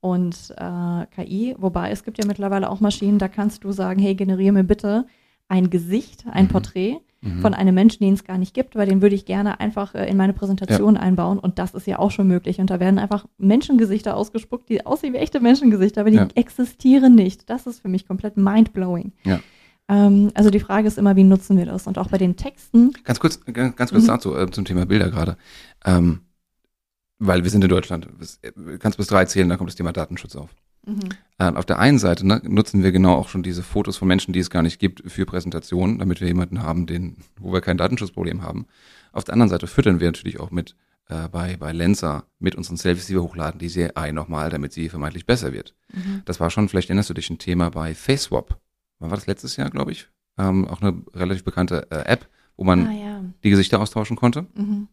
und 0.00 0.54
äh, 0.56 1.06
KI. 1.06 1.56
Wobei 1.58 1.90
es 1.90 2.04
gibt 2.04 2.18
ja 2.18 2.26
mittlerweile 2.26 2.70
auch 2.70 2.80
Maschinen, 2.80 3.18
da 3.18 3.28
kannst 3.28 3.64
du 3.64 3.72
sagen, 3.72 4.00
hey, 4.00 4.14
generiere 4.14 4.52
mir 4.52 4.64
bitte 4.64 5.06
ein 5.48 5.70
Gesicht, 5.70 6.24
ein 6.30 6.44
Mhm. 6.44 6.48
Porträt 6.48 6.96
Mhm. 7.20 7.40
von 7.40 7.52
einem 7.54 7.74
Menschen, 7.74 8.04
den 8.04 8.14
es 8.14 8.22
gar 8.24 8.38
nicht 8.38 8.54
gibt, 8.54 8.76
weil 8.76 8.86
den 8.86 9.02
würde 9.02 9.14
ich 9.16 9.24
gerne 9.24 9.58
einfach 9.60 9.94
äh, 9.94 10.08
in 10.08 10.16
meine 10.16 10.32
Präsentation 10.34 10.96
einbauen 10.96 11.38
und 11.40 11.58
das 11.58 11.74
ist 11.74 11.86
ja 11.86 11.98
auch 11.98 12.10
schon 12.12 12.28
möglich. 12.28 12.60
Und 12.60 12.70
da 12.70 12.78
werden 12.78 12.98
einfach 13.00 13.26
Menschengesichter 13.38 14.16
ausgespuckt, 14.16 14.68
die 14.68 14.86
aussehen 14.86 15.14
wie 15.14 15.18
echte 15.18 15.40
Menschengesichter, 15.40 16.02
aber 16.02 16.10
die 16.10 16.16
Ja. 16.18 16.28
existieren 16.36 17.14
nicht. 17.16 17.50
Das 17.50 17.66
ist 17.66 17.80
für 17.80 17.88
mich 17.88 18.06
komplett 18.06 18.36
mindblowing. 18.36 19.12
Ja. 19.24 19.40
Ähm, 19.88 20.30
also 20.34 20.50
die 20.50 20.60
Frage 20.60 20.86
ist 20.86 20.98
immer, 20.98 21.16
wie 21.16 21.24
nutzen 21.24 21.56
wir 21.56 21.66
das? 21.66 21.86
Und 21.88 21.98
auch 21.98 22.08
bei 22.08 22.18
den 22.18 22.36
Texten, 22.36 22.92
Ganz 23.04 23.18
kurz, 23.18 23.40
ganz, 23.46 23.74
ganz 23.74 23.90
kurz 23.90 24.04
Mhm. 24.04 24.08
dazu, 24.08 24.36
äh, 24.36 24.48
zum 24.50 24.64
Thema 24.64 24.86
Bilder 24.86 25.10
gerade. 25.10 25.36
Ähm, 25.84 26.20
weil 27.18 27.42
wir 27.42 27.50
sind 27.50 27.64
in 27.64 27.70
Deutschland. 27.70 28.06
Bis- 28.18 28.38
Du 28.40 28.78
kannst 28.78 28.96
bis 28.98 29.08
drei 29.08 29.24
zählen, 29.24 29.48
dann 29.48 29.58
kommt 29.58 29.70
das 29.70 29.74
Thema 29.76 29.90
Datenschutz 29.92 30.36
auf. 30.36 30.50
Ähm, 31.38 31.56
auf 31.56 31.66
der 31.66 31.78
einen 31.78 31.98
Seite 31.98 32.26
ne, 32.26 32.40
nutzen 32.44 32.82
wir 32.82 32.92
genau 32.92 33.14
auch 33.14 33.28
schon 33.28 33.42
diese 33.42 33.62
Fotos 33.62 33.96
von 33.96 34.08
Menschen, 34.08 34.32
die 34.32 34.40
es 34.40 34.50
gar 34.50 34.62
nicht 34.62 34.78
gibt, 34.78 35.10
für 35.10 35.26
Präsentationen, 35.26 35.98
damit 35.98 36.20
wir 36.20 36.28
jemanden 36.28 36.62
haben, 36.62 36.86
den, 36.86 37.16
wo 37.38 37.52
wir 37.52 37.60
kein 37.60 37.78
Datenschutzproblem 37.78 38.42
haben. 38.42 38.66
Auf 39.12 39.24
der 39.24 39.34
anderen 39.34 39.50
Seite 39.50 39.66
füttern 39.66 40.00
wir 40.00 40.08
natürlich 40.08 40.40
auch 40.40 40.50
mit 40.50 40.74
äh, 41.08 41.28
bei, 41.28 41.56
bei 41.56 41.72
Lenser 41.72 42.24
mit 42.38 42.54
unseren 42.54 42.76
Selfies, 42.76 43.06
die 43.06 43.14
wir 43.14 43.22
hochladen, 43.22 43.58
diese 43.58 43.96
AI 43.96 44.12
nochmal, 44.12 44.50
damit 44.50 44.72
sie 44.72 44.88
vermeintlich 44.88 45.26
besser 45.26 45.52
wird. 45.52 45.74
Mhm. 45.92 46.22
Das 46.24 46.40
war 46.40 46.50
schon, 46.50 46.68
vielleicht 46.68 46.90
erinnerst 46.90 47.10
du 47.10 47.14
dich, 47.14 47.30
ein 47.30 47.38
Thema 47.38 47.70
bei 47.70 47.94
FaceSwap. 47.94 48.58
Wann 48.98 49.10
war 49.10 49.16
das 49.16 49.26
letztes 49.26 49.56
Jahr, 49.56 49.70
glaube 49.70 49.92
ich? 49.92 50.08
Ähm, 50.38 50.66
auch 50.66 50.80
eine 50.82 51.02
relativ 51.14 51.44
bekannte 51.44 51.86
äh, 51.90 52.04
App, 52.04 52.28
wo 52.56 52.64
man 52.64 52.86
ah 52.86 52.92
ja. 52.92 53.24
die 53.44 53.50
Gesichter 53.50 53.80
austauschen 53.80 54.16
konnte. 54.16 54.46
Mhm. 54.54 54.88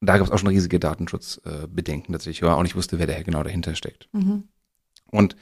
Da 0.00 0.16
gab 0.16 0.26
es 0.26 0.32
auch 0.32 0.38
schon 0.38 0.48
riesige 0.48 0.78
Datenschutzbedenken 0.78 1.74
Bedenken 1.74 2.12
tatsächlich, 2.12 2.42
weil 2.42 2.50
auch 2.50 2.62
nicht 2.62 2.76
wusste, 2.76 2.98
wer 2.98 3.06
da 3.06 3.20
genau 3.22 3.42
dahinter 3.42 3.74
steckt. 3.74 4.08
Mhm. 4.12 4.44
Und 5.10 5.36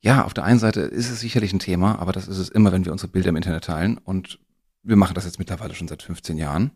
ja, 0.00 0.24
auf 0.24 0.34
der 0.34 0.44
einen 0.44 0.58
Seite 0.58 0.80
ist 0.80 1.10
es 1.10 1.20
sicherlich 1.20 1.52
ein 1.52 1.58
Thema, 1.58 1.98
aber 1.98 2.12
das 2.12 2.28
ist 2.28 2.38
es 2.38 2.48
immer, 2.50 2.72
wenn 2.72 2.84
wir 2.84 2.92
unsere 2.92 3.10
Bilder 3.10 3.30
im 3.30 3.36
Internet 3.36 3.64
teilen. 3.64 3.98
Und 3.98 4.38
wir 4.82 4.96
machen 4.96 5.14
das 5.14 5.24
jetzt 5.24 5.38
mittlerweile 5.38 5.74
schon 5.74 5.88
seit 5.88 6.02
15 6.02 6.36
Jahren. 6.36 6.72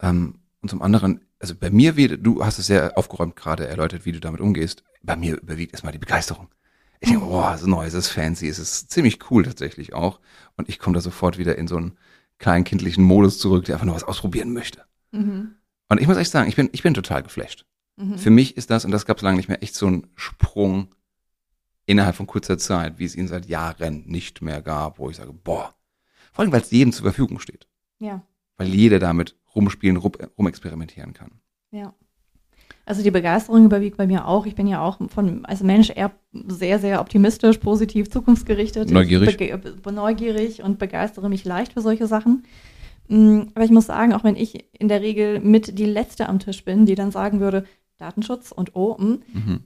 Ähm, 0.00 0.38
und 0.60 0.68
zum 0.68 0.80
anderen, 0.80 1.20
also 1.38 1.54
bei 1.54 1.70
mir, 1.70 1.96
wie, 1.96 2.08
du 2.08 2.44
hast 2.44 2.58
es 2.58 2.66
sehr 2.66 2.96
aufgeräumt 2.96 3.36
gerade 3.36 3.66
erläutert, 3.66 4.06
wie 4.06 4.12
du 4.12 4.20
damit 4.20 4.40
umgehst. 4.40 4.84
Bei 5.02 5.16
mir 5.16 5.40
überwiegt 5.40 5.72
erstmal 5.72 5.92
die 5.92 5.98
Begeisterung. 5.98 6.48
Ich 7.00 7.10
denke, 7.10 7.26
oh, 7.26 7.50
es 7.52 7.62
ist 7.62 7.66
neu, 7.66 7.84
es 7.84 7.94
ist 7.94 8.08
fancy, 8.08 8.48
es 8.48 8.58
ist 8.58 8.90
ziemlich 8.90 9.30
cool 9.30 9.44
tatsächlich 9.44 9.92
auch. 9.92 10.20
Und 10.56 10.68
ich 10.68 10.78
komme 10.78 10.94
da 10.94 11.00
sofort 11.00 11.36
wieder 11.36 11.58
in 11.58 11.68
so 11.68 11.76
einen 11.76 11.98
kleinen 12.38 12.64
kindlichen 12.64 13.04
Modus 13.04 13.38
zurück, 13.38 13.64
der 13.64 13.74
einfach 13.74 13.86
nur 13.86 13.96
was 13.96 14.04
ausprobieren 14.04 14.52
möchte. 14.52 14.84
Mhm. 15.14 15.54
Und 15.88 16.00
ich 16.00 16.06
muss 16.06 16.16
echt 16.16 16.30
sagen, 16.30 16.48
ich 16.48 16.56
bin, 16.56 16.68
ich 16.72 16.82
bin 16.82 16.94
total 16.94 17.22
geflasht. 17.22 17.66
Mhm. 17.96 18.18
Für 18.18 18.30
mich 18.30 18.56
ist 18.56 18.70
das, 18.70 18.84
und 18.84 18.90
das 18.90 19.06
gab 19.06 19.18
es 19.18 19.22
lange 19.22 19.36
nicht 19.36 19.48
mehr, 19.48 19.62
echt 19.62 19.74
so 19.74 19.86
ein 19.86 20.06
Sprung 20.16 20.94
innerhalb 21.86 22.16
von 22.16 22.26
kurzer 22.26 22.58
Zeit, 22.58 22.98
wie 22.98 23.04
es 23.04 23.14
ihn 23.14 23.28
seit 23.28 23.46
Jahren 23.46 24.04
nicht 24.06 24.42
mehr 24.42 24.62
gab, 24.62 24.98
wo 24.98 25.10
ich 25.10 25.16
sage, 25.16 25.32
boah, 25.32 25.74
vor 26.32 26.42
allem, 26.42 26.52
weil 26.52 26.62
es 26.62 26.70
jedem 26.70 26.92
zur 26.92 27.04
Verfügung 27.04 27.38
steht. 27.38 27.68
Ja, 28.00 28.22
Weil 28.56 28.68
jeder 28.68 28.98
damit 28.98 29.36
rumspielen, 29.54 29.96
rum, 29.96 30.12
rumexperimentieren 30.36 31.12
kann. 31.12 31.40
ja. 31.70 31.94
Also 32.86 33.02
die 33.02 33.10
Begeisterung 33.10 33.64
überwiegt 33.64 33.96
bei 33.96 34.06
mir 34.06 34.26
auch. 34.26 34.44
Ich 34.44 34.54
bin 34.54 34.66
ja 34.66 34.82
auch 34.82 34.98
von 35.08 35.46
als 35.46 35.62
Mensch 35.62 35.88
eher 35.88 36.12
sehr, 36.32 36.78
sehr 36.78 37.00
optimistisch, 37.00 37.56
positiv, 37.56 38.10
zukunftsgerichtet. 38.10 38.90
Neugierig. 38.90 39.38
Neugierig 39.90 40.62
und 40.62 40.78
begeistere 40.78 41.30
mich 41.30 41.46
leicht 41.46 41.72
für 41.72 41.80
solche 41.80 42.06
Sachen. 42.06 42.42
Mm, 43.08 43.42
Aber 43.54 43.64
ich 43.64 43.70
muss 43.70 43.86
sagen, 43.86 44.12
auch 44.12 44.24
wenn 44.24 44.36
ich 44.36 44.64
in 44.78 44.88
der 44.88 45.00
Regel 45.02 45.40
mit 45.40 45.78
die 45.78 45.84
Letzte 45.86 46.28
am 46.28 46.38
Tisch 46.38 46.64
bin, 46.64 46.86
die 46.86 46.94
dann 46.94 47.10
sagen 47.10 47.40
würde, 47.40 47.64
Datenschutz 47.98 48.50
und 48.52 48.74
oh, 48.74 48.96
mm, 48.98 49.22
Mhm. 49.32 49.60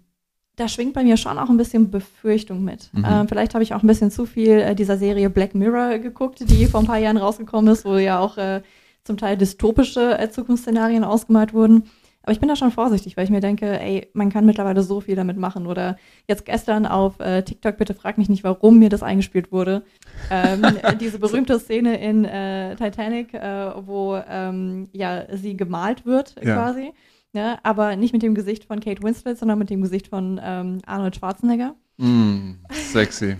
da 0.57 0.69
schwingt 0.69 0.93
bei 0.95 1.05
mir 1.05 1.17
schon 1.17 1.39
auch 1.39 1.49
ein 1.49 1.57
bisschen 1.57 1.91
Befürchtung 1.91 2.65
mit. 2.65 2.91
Mhm. 2.93 3.07
Ähm, 3.09 3.29
vielleicht 3.29 3.55
habe 3.55 3.63
ich 3.63 3.75
auch 3.75 3.83
ein 3.83 3.87
bisschen 3.87 4.11
zu 4.11 4.27
viel 4.27 4.59
äh, 4.61 4.75
dieser 4.75 4.99
Serie 4.99 5.31
Black 5.31 5.55
Mirror 5.55 5.99
geguckt, 5.99 6.41
die 6.51 6.67
vor 6.67 6.81
ein 6.81 6.87
paar 6.87 6.99
Jahren 6.99 7.17
rausgekommen 7.17 7.73
ist, 7.73 7.85
wo 7.85 7.97
ja 7.97 8.19
auch 8.19 8.37
äh, 8.39 8.63
zum 9.05 9.17
Teil 9.17 9.37
dystopische 9.39 10.19
äh, 10.19 10.31
Zukunftsszenarien 10.31 11.05
ausgemalt 11.05 11.55
wurden. 11.55 11.85
Aber 12.29 12.35
ich 12.35 12.41
bin 12.41 12.49
da 12.51 12.57
schon 12.57 12.71
vorsichtig, 12.73 13.17
weil 13.17 13.25
ich 13.25 13.31
mir 13.31 13.41
denke, 13.41 13.81
ey, 13.81 14.11
man 14.13 14.29
kann 14.29 14.45
mittlerweile 14.45 14.83
so 14.83 15.01
viel 15.01 15.17
damit 15.17 15.39
machen. 15.39 15.67
Oder 15.67 15.97
jetzt 16.27 16.45
gestern 16.45 16.85
auf 16.85 17.19
äh, 17.21 17.43
TikTok, 17.43 17.79
bitte 17.79 17.95
frag 17.95 18.19
mich 18.19 18.29
nicht, 18.29 18.45
warum 18.45 18.79
mir 18.79 18.91
das 18.91 19.03
eingespielt 19.03 19.51
wurde. 19.51 19.83
Ähm, 20.31 20.61
diese 21.01 21.21
berühmte 21.21 21.59
Szene 21.59 21.99
in 21.99 22.27
äh, 22.27 22.77
Titanic, 22.77 23.33
äh, 23.33 23.71
wo 23.87 24.21
ähm, 24.29 24.91
ja 24.93 25.25
sie 25.39 25.57
gemalt 25.57 26.05
wird 26.05 26.35
Ja. 26.45 26.57
quasi. 26.57 26.93
Ne? 27.33 27.59
Aber 27.63 27.97
nicht 27.97 28.13
mit 28.13 28.23
dem 28.23 28.35
Gesicht 28.35 28.67
von 28.67 28.81
Kate 28.81 29.03
Winslet, 29.03 29.39
sondern 29.39 29.59
mit 29.59 29.71
dem 29.71 29.81
Gesicht 29.81 30.09
von 30.09 30.39
ähm, 30.45 30.81
Arnold 30.85 31.17
Schwarzenegger. 31.17 31.77
Mm, 31.97 32.57
sexy. 32.71 33.37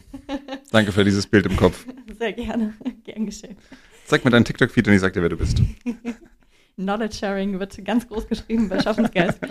Danke 0.73 0.93
für 0.93 1.05
dieses 1.05 1.27
Bild 1.27 1.45
im 1.45 1.59
Kopf. 1.59 1.85
Sehr 2.19 2.33
gerne, 2.33 2.73
gern 3.05 3.27
geschehen. 3.27 3.59
Zeig 4.07 4.25
mir 4.25 4.31
deinen 4.31 4.47
TikTok-Feed 4.47 4.89
und 4.89 4.95
ich 4.95 5.01
sag 5.03 5.13
dir, 5.13 5.21
wer 5.21 5.29
du 5.29 5.37
bist. 5.37 5.61
Knowledge 6.79 7.17
Sharing 7.17 7.59
wird 7.59 7.85
ganz 7.85 8.09
groß 8.09 8.27
geschrieben 8.29 8.69
bei 8.69 8.81
Schaffensgeist. 8.81 9.39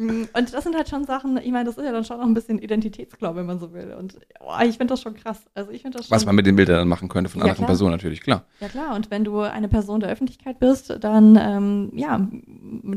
Mm, 0.00 0.26
Und 0.32 0.54
das 0.54 0.62
sind 0.62 0.76
halt 0.76 0.88
schon 0.88 1.04
Sachen, 1.06 1.38
ich 1.38 1.50
meine, 1.50 1.64
das 1.64 1.76
ist 1.76 1.84
ja 1.84 1.90
dann 1.90 2.04
schon 2.04 2.20
auch 2.20 2.24
ein 2.24 2.32
bisschen 2.32 2.60
Identitätsklau, 2.60 3.34
wenn 3.34 3.46
man 3.46 3.58
so 3.58 3.72
will. 3.72 3.96
Und 3.98 4.16
oh, 4.38 4.52
ich 4.62 4.78
finde 4.78 4.92
das 4.92 5.02
schon 5.02 5.14
krass. 5.14 5.42
Also 5.56 5.72
ich 5.72 5.82
finde 5.82 5.98
das 5.98 6.06
schon. 6.06 6.14
Was 6.14 6.24
man 6.24 6.36
mit 6.36 6.46
den 6.46 6.54
Bildern 6.54 6.76
dann 6.76 6.86
machen 6.86 7.08
könnte 7.08 7.28
von 7.28 7.40
Ja, 7.40 7.46
anderen 7.46 7.56
klar. 7.56 7.66
Personen 7.66 7.90
natürlich, 7.90 8.20
klar. 8.20 8.44
Ja 8.60 8.68
klar, 8.68 8.94
und 8.94 9.10
wenn 9.10 9.24
du 9.24 9.40
eine 9.40 9.66
Person 9.66 9.98
der 9.98 10.08
Öffentlichkeit 10.08 10.60
bist, 10.60 10.96
dann 11.00 11.36
ähm, 11.36 11.90
ja, 11.96 12.28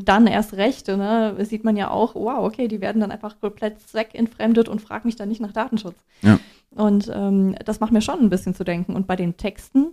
dann 0.05 0.27
erst 0.27 0.53
recht, 0.53 0.89
ne, 0.89 1.35
sieht 1.39 1.63
man 1.63 1.75
ja 1.75 1.89
auch, 1.89 2.13
wow, 2.13 2.45
okay, 2.45 2.67
die 2.67 2.81
werden 2.81 3.01
dann 3.01 3.09
einfach 3.11 3.39
komplett 3.41 3.81
zweckentfremdet 3.81 4.69
und 4.69 4.79
fragt 4.79 5.05
mich 5.05 5.15
dann 5.15 5.29
nicht 5.29 5.41
nach 5.41 5.53
Datenschutz. 5.53 5.95
Ja. 6.21 6.39
Und 6.75 7.09
ähm, 7.11 7.55
das 7.65 7.79
macht 7.79 7.93
mir 7.93 8.01
schon 8.01 8.19
ein 8.19 8.29
bisschen 8.29 8.53
zu 8.53 8.63
denken. 8.63 8.95
Und 8.95 9.07
bei 9.07 9.15
den 9.15 9.37
Texten, 9.37 9.87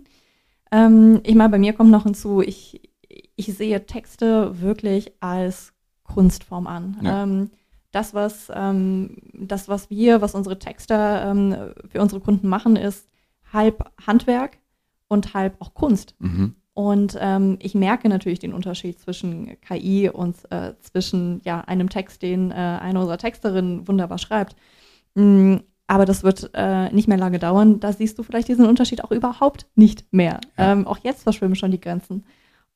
ähm, 0.71 1.21
ich 1.23 1.33
meine, 1.33 1.49
bei 1.49 1.57
mir 1.57 1.73
kommt 1.73 1.89
noch 1.89 2.03
hinzu, 2.03 2.41
ich, 2.41 2.81
ich 3.39 3.55
sehe 3.55 3.85
Texte 3.85 4.61
wirklich 4.61 5.13
als 5.21 5.73
Kunstform 6.03 6.67
an. 6.67 6.97
Ja. 7.01 7.23
Ähm, 7.23 7.51
das, 7.91 8.13
was, 8.13 8.51
ähm, 8.53 9.15
das, 9.33 9.69
was 9.69 9.89
wir, 9.89 10.21
was 10.21 10.35
unsere 10.35 10.59
Texter 10.59 11.31
ähm, 11.31 11.55
für 11.87 12.01
unsere 12.01 12.19
Kunden 12.19 12.49
machen, 12.49 12.75
ist 12.75 13.07
halb 13.51 13.89
Handwerk 14.05 14.57
und 15.07 15.33
halb 15.33 15.55
auch 15.59 15.73
Kunst. 15.73 16.15
Mhm. 16.19 16.55
Und 16.73 17.17
ähm, 17.19 17.57
ich 17.61 17.75
merke 17.75 18.09
natürlich 18.09 18.39
den 18.39 18.53
Unterschied 18.53 18.99
zwischen 18.99 19.59
KI 19.61 20.09
und 20.09 20.35
äh, 20.51 20.73
zwischen 20.81 21.41
ja, 21.45 21.61
einem 21.61 21.89
Text, 21.89 22.21
den 22.21 22.51
äh, 22.51 22.55
eine 22.55 22.99
unserer 22.99 23.17
Texterinnen 23.17 23.87
wunderbar 23.87 24.17
schreibt. 24.17 24.55
Mm, 25.15 25.57
aber 25.87 26.05
das 26.05 26.23
wird 26.23 26.51
äh, 26.53 26.91
nicht 26.91 27.07
mehr 27.07 27.17
lange 27.17 27.39
dauern. 27.39 27.79
Da 27.79 27.91
siehst 27.93 28.19
du 28.19 28.23
vielleicht 28.23 28.47
diesen 28.49 28.65
Unterschied 28.65 29.03
auch 29.03 29.11
überhaupt 29.11 29.65
nicht 29.75 30.05
mehr. 30.11 30.39
Ja. 30.57 30.73
Ähm, 30.73 30.87
auch 30.87 30.99
jetzt 30.99 31.23
verschwimmen 31.23 31.55
schon 31.55 31.71
die 31.71 31.81
Grenzen. 31.81 32.25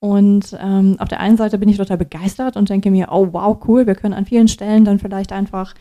Und 0.03 0.53
ähm, 0.59 0.97
auf 0.99 1.07
der 1.07 1.21
einen 1.21 1.37
Seite 1.37 1.57
bin 1.57 1.69
ich 1.69 1.77
total 1.77 1.97
begeistert 1.97 2.57
und 2.57 2.67
denke 2.67 2.91
mir, 2.91 3.07
oh 3.09 3.29
wow, 3.31 3.57
cool, 3.65 3.87
wir 3.87 3.95
können 3.95 4.13
an 4.13 4.25
vielen 4.25 4.49
Stellen 4.49 4.83
dann 4.83 4.99
vielleicht 4.99 5.31
einfach 5.31 5.75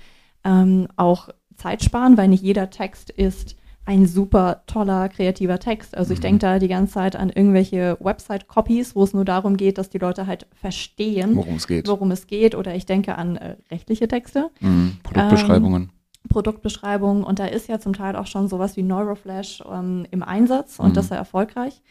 ähm, 0.45 0.87
auch 0.95 1.31
Zeit 1.57 1.83
sparen, 1.83 2.17
weil 2.17 2.29
nicht 2.29 2.45
jeder 2.45 2.71
Text 2.71 3.11
ist 3.11 3.57
ein 3.85 4.07
super 4.07 4.63
toller, 4.69 5.09
kreativer 5.09 5.59
Text. 5.59 5.97
Also 5.97 6.13
ich 6.13 6.21
Mhm. 6.21 6.23
denke 6.23 6.39
da 6.39 6.59
die 6.61 6.69
ganze 6.69 6.93
Zeit 6.93 7.17
an 7.17 7.31
irgendwelche 7.31 7.97
Website-Copies, 7.99 8.95
wo 8.95 9.03
es 9.03 9.13
nur 9.13 9.25
darum 9.25 9.57
geht, 9.57 9.77
dass 9.77 9.91
die 9.91 9.99
Leute 9.99 10.29
halt 10.29 10.47
verstehen, 10.55 11.35
Worum 11.35 11.57
es 11.57 11.67
geht. 11.67 11.89
worum 11.89 12.13
es 12.13 12.29
geht. 12.29 12.55
Oder 12.55 12.77
ich 12.77 12.87
denke 12.87 13.19
an 13.19 13.35
äh, 13.39 13.57
rechtliche 13.73 14.07
Texte. 14.07 14.51
Mhm. 14.61 14.99
Produktbeschreibungen. 15.03 15.91
Produktbeschreibungen 16.29 17.25
und 17.25 17.41
da 17.41 17.47
ist 17.47 17.69
ja 17.69 17.81
zum 17.81 17.93
Teil 17.93 18.15
auch 18.15 18.29
schon 18.29 18.47
sowas 18.47 18.77
wie 18.77 18.85
Neuroflash 18.85 19.65
ähm, 19.69 20.07
im 20.13 20.23
Einsatz 20.23 20.79
und 20.79 20.91
Mhm. 20.91 20.95
das 20.95 21.09
sehr 21.09 21.19
erfolgreich. 21.19 21.83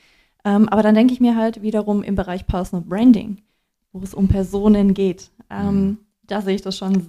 Ähm, 0.43 0.69
aber 0.69 0.81
dann 0.83 0.95
denke 0.95 1.13
ich 1.13 1.19
mir 1.19 1.35
halt 1.35 1.61
wiederum 1.61 2.03
im 2.03 2.15
Bereich 2.15 2.47
Personal 2.47 2.85
Branding, 2.87 3.37
wo 3.91 4.01
es 4.03 4.13
um 4.13 4.27
Personen 4.27 4.93
geht. 4.93 5.31
Ähm, 5.49 5.75
Mhm. 5.75 5.97
Da 6.27 6.41
sehe 6.41 6.55
ich 6.55 6.61
das 6.61 6.77
schon 6.77 7.07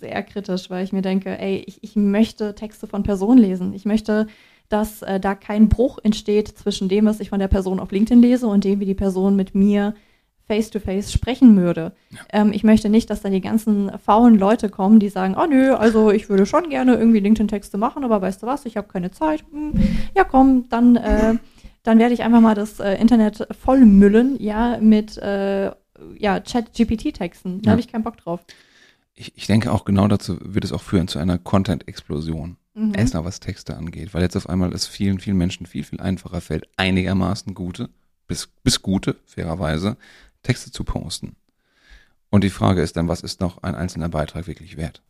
sehr 0.00 0.22
kritisch, 0.24 0.68
weil 0.68 0.84
ich 0.84 0.92
mir 0.92 1.02
denke, 1.02 1.38
ey, 1.38 1.62
ich, 1.66 1.78
ich 1.82 1.94
möchte 1.96 2.54
Texte 2.54 2.86
von 2.86 3.04
Personen 3.04 3.38
lesen. 3.38 3.72
Ich 3.72 3.84
möchte, 3.84 4.26
dass 4.68 5.02
äh, 5.02 5.20
da 5.20 5.34
kein 5.34 5.68
Bruch 5.68 5.98
entsteht 6.02 6.48
zwischen 6.48 6.88
dem, 6.88 7.06
was 7.06 7.20
ich 7.20 7.30
von 7.30 7.38
der 7.38 7.48
Person 7.48 7.78
auf 7.78 7.92
LinkedIn 7.92 8.20
lese 8.20 8.46
und 8.48 8.64
dem, 8.64 8.80
wie 8.80 8.84
die 8.86 8.94
Person 8.94 9.36
mit 9.36 9.54
mir 9.54 9.94
face-to-face 10.46 11.10
sprechen 11.12 11.56
würde. 11.56 11.92
Ähm, 12.32 12.52
ich 12.52 12.64
möchte 12.64 12.90
nicht, 12.90 13.08
dass 13.08 13.22
da 13.22 13.30
die 13.30 13.40
ganzen 13.40 13.90
faulen 13.98 14.38
Leute 14.38 14.68
kommen, 14.68 14.98
die 14.98 15.08
sagen, 15.08 15.36
oh 15.40 15.46
nö, 15.46 15.72
also 15.74 16.10
ich 16.10 16.28
würde 16.28 16.44
schon 16.44 16.68
gerne 16.68 16.96
irgendwie 16.96 17.20
LinkedIn-Texte 17.20 17.78
machen, 17.78 18.04
aber 18.04 18.20
weißt 18.20 18.42
du 18.42 18.46
was, 18.46 18.66
ich 18.66 18.76
habe 18.76 18.88
keine 18.88 19.10
Zeit. 19.10 19.42
Hm, 19.52 19.72
ja 20.14 20.24
komm, 20.24 20.68
dann, 20.68 20.96
äh, 20.96 21.36
dann 21.84 21.98
werde 22.00 22.14
ich 22.14 22.22
einfach 22.22 22.40
mal 22.40 22.54
das 22.56 22.80
äh, 22.80 22.94
Internet 22.94 23.46
vollmüllen, 23.58 24.36
ja, 24.42 24.78
mit 24.80 25.16
äh, 25.18 25.70
ja, 26.18 26.40
Chat-GPT-Texten. 26.40 27.62
Da 27.62 27.66
Ja. 27.68 27.70
habe 27.72 27.80
ich 27.80 27.88
keinen 27.88 28.02
Bock 28.02 28.16
drauf. 28.16 28.40
Ich, 29.14 29.36
ich 29.36 29.46
denke 29.46 29.70
auch 29.70 29.84
genau 29.84 30.08
dazu 30.08 30.36
wird 30.42 30.64
es 30.64 30.72
auch 30.72 30.82
führen 30.82 31.06
zu 31.06 31.20
einer 31.20 31.38
Content-Explosion. 31.38 32.56
Mhm. 32.74 32.94
Erstmal 32.96 33.24
was 33.24 33.38
Texte 33.38 33.76
angeht, 33.76 34.12
weil 34.12 34.22
jetzt 34.22 34.36
auf 34.36 34.48
einmal 34.48 34.72
es 34.72 34.88
vielen, 34.88 35.20
vielen 35.20 35.36
Menschen 35.36 35.66
viel, 35.66 35.84
viel 35.84 36.00
einfacher 36.00 36.40
fällt, 36.40 36.66
einigermaßen 36.76 37.54
gute, 37.54 37.88
bis, 38.26 38.48
bis 38.64 38.82
gute, 38.82 39.16
fairerweise, 39.26 39.96
Texte 40.42 40.72
zu 40.72 40.82
posten. 40.82 41.36
Und 42.30 42.42
die 42.42 42.50
Frage 42.50 42.82
ist 42.82 42.96
dann, 42.96 43.06
was 43.06 43.20
ist 43.20 43.40
noch 43.40 43.62
ein 43.62 43.76
einzelner 43.76 44.08
Beitrag 44.08 44.48
wirklich 44.48 44.76
wert? 44.76 45.02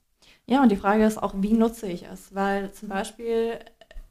Ja, 0.46 0.62
und 0.62 0.70
die 0.70 0.76
Frage 0.76 1.06
ist 1.06 1.22
auch, 1.22 1.34
wie 1.38 1.54
nutze 1.54 1.86
ich 1.86 2.04
es? 2.12 2.34
Weil 2.34 2.70
zum 2.72 2.90
Beispiel, 2.90 3.58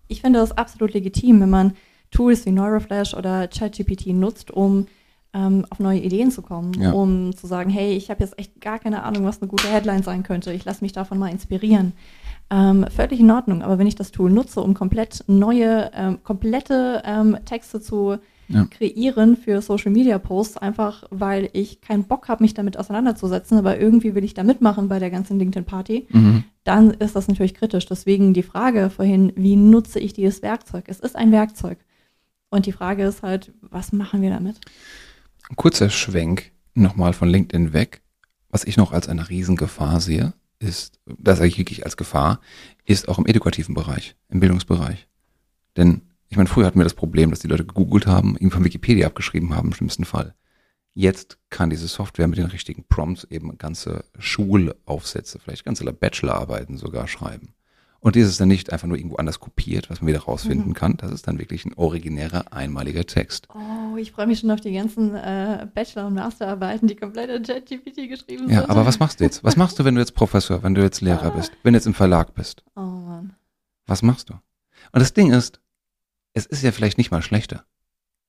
ich 0.08 0.21
finde 0.21 0.39
es 0.39 0.52
absolut 0.52 0.95
legitim, 0.95 1.39
wenn 1.41 1.52
man 1.52 1.76
Tools 2.13 2.45
wie 2.45 2.52
Neuroflash 2.52 3.13
oder 3.13 3.47
ChatGPT 3.47 4.08
nutzt, 4.08 4.52
um 4.52 4.88
ähm, 5.34 5.65
auf 5.71 5.80
neue 5.80 5.99
Ideen 5.99 6.30
zu 6.32 6.41
kommen, 6.43 6.73
Ja. 6.80 6.91
um 6.91 7.36
zu 7.36 7.47
sagen, 7.47 7.69
hey, 7.71 7.93
ich 7.93 8.10
habe 8.12 8.23
jetzt 8.23 8.38
echt 8.38 8.62
gar 8.62 8.78
keine 8.80 9.02
Ahnung, 9.04 9.26
was 9.26 9.41
eine 9.41 9.49
gute 9.49 9.67
Headline 9.67 10.04
sein 10.04 10.21
könnte. 10.23 10.54
Ich 10.54 10.63
lasse 10.63 10.84
mich 10.84 10.91
davon 10.93 11.17
mal 11.17 11.32
inspirieren. 11.32 11.93
Ähm, 12.52 12.86
völlig 12.95 13.19
in 13.19 13.32
Ordnung, 13.32 13.63
aber 13.63 13.80
wenn 13.80 13.88
ich 13.88 13.95
das 13.95 14.12
Tool 14.12 14.30
nutze, 14.30 14.62
um 14.62 14.76
komplett 14.76 15.23
neue, 15.28 15.89
ähm, 15.95 16.19
komplette 16.23 17.02
ähm, 17.04 17.38
Texte 17.45 17.82
zu 17.82 18.17
Ja. 18.49 18.65
kreieren 18.69 19.36
für 19.38 19.62
Social 19.63 19.91
Media 19.91 20.19
Posts, 20.19 20.58
einfach 20.58 21.06
weil 21.10 21.49
ich 21.54 21.82
keinen 21.82 22.04
Bock 22.04 22.28
habe, 22.28 22.43
mich 22.43 22.54
damit 22.54 22.78
auseinanderzusetzen, 22.78 23.58
aber 23.58 23.80
irgendwie 23.80 24.13
will 24.13 24.23
ich 24.26 24.36
da 24.36 24.43
mitmachen 24.43 24.88
bei 24.89 24.99
der 24.99 25.10
ganzen 25.10 25.39
LinkedIn-Party, 25.39 26.08
Mhm. 26.12 26.43
dann 26.63 26.91
ist 26.91 27.15
das 27.15 27.28
natürlich 27.28 27.56
kritisch. 27.56 27.88
Deswegen 27.88 28.34
die 28.36 28.43
Frage 28.43 28.91
vorhin, 28.91 29.32
wie 29.36 29.56
nutze 29.56 29.99
ich 29.99 30.13
dieses 30.13 30.43
Werkzeug? 30.43 30.84
Es 30.88 30.99
ist 30.99 31.15
ein 31.15 31.32
Werkzeug. 31.32 31.80
Und 32.54 32.68
die 32.68 32.72
Frage 32.72 33.04
ist 33.04 33.24
halt, 33.24 33.52
was 33.62 33.94
machen 33.94 34.22
wir 34.22 34.30
damit? 34.30 34.62
Ein 35.50 35.56
kurzer 35.56 35.89
Schwenk 35.89 36.52
nochmal 36.76 37.13
von 37.13 37.28
LinkedIn 37.28 37.74
weg. 37.74 38.04
Was 38.50 38.63
ich 38.63 38.78
noch 38.78 38.92
als 38.92 39.10
eine 39.10 39.28
Riesengefahr 39.28 40.00
sehe, 40.00 40.34
ist, 40.60 41.00
das 41.08 41.39
sage 41.39 41.48
ich 41.48 41.58
wirklich 41.58 41.84
als 41.84 41.98
Gefahr, 41.98 42.42
ist 42.86 43.08
auch 43.08 43.18
im 43.18 43.26
edukativen 43.26 43.74
Bereich, 43.74 44.16
im 44.30 44.39
Bildungsbereich. 44.39 45.08
Denn 45.78 46.04
ich 46.30 46.38
meine, 46.38 46.48
früher 46.48 46.68
hatten 46.68 46.78
wir 46.78 46.84
das 46.84 46.94
Problem, 46.94 47.32
dass 47.32 47.39
die 47.39 47.48
Leute 47.48 47.66
gegoogelt 47.66 48.06
haben, 48.06 48.36
irgendwie 48.36 48.54
von 48.54 48.66
Wikipedia 48.66 49.08
abgeschrieben 49.08 49.56
haben 49.56 49.70
im 49.70 49.74
schlimmsten 49.74 50.06
Fall. 50.06 50.36
Jetzt 50.94 51.39
kann 51.50 51.72
diese 51.72 51.88
Software 51.88 52.28
mit 52.28 52.38
den 52.38 52.46
richtigen 52.46 52.84
Prompts 52.88 53.24
eben 53.32 53.58
ganze 53.58 54.06
Schulaufsätze, 54.20 55.39
vielleicht 55.39 55.66
ganze 55.66 55.92
Bachelorarbeiten 55.92 56.78
sogar 56.78 57.08
schreiben. 57.08 57.56
Und 58.04 58.16
dieses 58.16 58.36
dann 58.38 58.50
nicht 58.50 58.72
einfach 58.74 58.88
nur 58.88 58.98
irgendwo 58.98 59.16
anders 59.16 59.39
kopiert, 59.39 59.89
was 59.89 60.02
man 60.02 60.10
wieder 60.10 60.20
rausfinden 60.20 60.70
Mhm. 60.70 60.74
kann. 60.74 60.98
Das 60.98 61.12
ist 61.12 61.26
dann 61.26 61.39
wirklich 61.39 61.63
ein 61.66 61.74
originärer, 61.76 62.52
einmaliger 62.52 63.06
Text. 63.06 63.48
Oh, 63.56 63.96
ich 63.96 64.12
freue 64.12 64.28
mich 64.28 64.39
schon 64.39 64.52
auf 64.52 64.60
die 64.60 64.74
ganzen 64.74 65.16
äh, 65.16 65.66
Bachelor- 65.74 66.08
und 66.08 66.16
Masterarbeiten, 66.16 66.88
die 66.89 66.96
komplett 66.98 67.30
in 67.30 67.44
ChatGPT 67.44 68.10
geschrieben 68.10 68.50
Ja, 68.50 68.62
sind. 68.62 68.70
aber 68.70 68.86
was 68.86 69.00
machst 69.00 69.20
du 69.22 69.24
jetzt? 69.24 69.44
Was 69.46 69.56
machst 69.56 69.80
du, 69.80 69.86
wenn 69.86 69.96
du 69.96 70.02
jetzt 70.02 70.16
Professor, 70.16 70.62
wenn 70.63 70.76
du 70.76 70.82
jetzt 70.82 71.00
Lehrer 71.00 71.32
bist, 71.32 71.54
wenn 71.63 71.72
du 71.74 71.78
jetzt 71.78 71.86
im 71.88 71.94
Verlag 71.94 72.34
bist? 72.36 72.63
Oh 72.76 72.82
Mann. 72.82 73.34
Was 73.86 74.02
machst 74.04 74.30
du? 74.30 74.34
Und 74.34 75.00
das 75.00 75.13
Ding 75.13 75.32
ist, 75.32 75.62
es 76.34 76.46
ist 76.46 76.62
ja 76.62 76.74
vielleicht 76.74 76.98
nicht 76.98 77.10
mal 77.12 77.22
schlechter. 77.22 77.63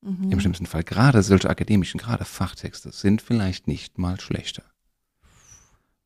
Mhm. 0.03 0.31
Im 0.31 0.39
schlimmsten 0.39 0.67
Fall. 0.67 0.85
Gerade 0.85 1.23
solche 1.25 1.51
akademischen, 1.51 1.99
gerade 1.99 2.25
Fachtexte 2.25 2.93
sind 2.93 3.23
vielleicht 3.23 3.67
nicht 3.67 3.99
mal 3.99 4.21
schlechter. 4.21 4.63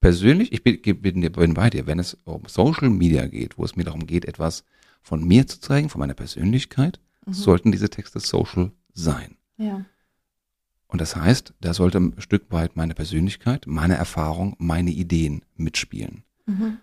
Persönlich, 0.00 0.52
ich 0.52 0.62
bin, 0.62 0.80
bin, 1.02 1.32
bin 1.32 1.54
bei 1.54 1.70
dir, 1.70 1.86
wenn 1.86 1.98
es 1.98 2.14
um 2.24 2.42
Social 2.46 2.88
Media 2.88 3.26
geht, 3.26 3.58
wo 3.58 3.64
es 3.64 3.74
mir 3.76 3.84
darum 3.84 4.06
geht, 4.06 4.24
etwas 4.24 4.64
von 5.02 5.24
mir 5.24 5.46
zu 5.46 5.60
zeigen, 5.60 5.88
von 5.88 5.98
meiner 6.00 6.14
Persönlichkeit, 6.14 7.00
Mhm. 7.28 7.32
sollten 7.34 7.72
diese 7.72 7.90
Texte 7.90 8.20
social 8.20 8.72
sein. 8.94 9.36
Ja. 9.58 9.84
Und 10.86 11.00
das 11.00 11.14
heißt, 11.16 11.52
da 11.60 11.74
sollte 11.74 11.98
ein 11.98 12.14
Stück 12.18 12.50
weit 12.50 12.76
meine 12.76 12.94
Persönlichkeit, 12.94 13.66
meine 13.66 13.96
Erfahrung, 13.96 14.56
meine 14.58 14.90
Ideen 14.90 15.42
mitspielen. 15.56 16.24
Mhm. 16.46 16.78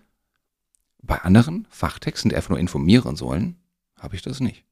Bei 1.02 1.20
anderen 1.22 1.66
Fachtexten, 1.70 2.28
die 2.28 2.36
einfach 2.36 2.50
nur 2.50 2.58
informieren 2.60 3.16
sollen, 3.16 3.56
habe 3.96 4.14
ich 4.14 4.22
das 4.22 4.40
nicht. 4.40 4.64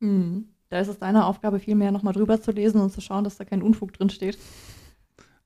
Mhm. 0.00 0.46
Da 0.68 0.80
ist 0.80 0.88
es 0.88 0.98
deine 0.98 1.24
Aufgabe, 1.26 1.58
viel 1.60 1.74
mehr 1.76 1.92
nochmal 1.92 2.12
drüber 2.12 2.40
zu 2.40 2.50
lesen 2.50 2.80
und 2.80 2.92
zu 2.92 3.00
schauen, 3.00 3.24
dass 3.24 3.36
da 3.36 3.44
kein 3.44 3.62
Unfug 3.62 3.92
drin 3.92 4.10
steht. 4.10 4.38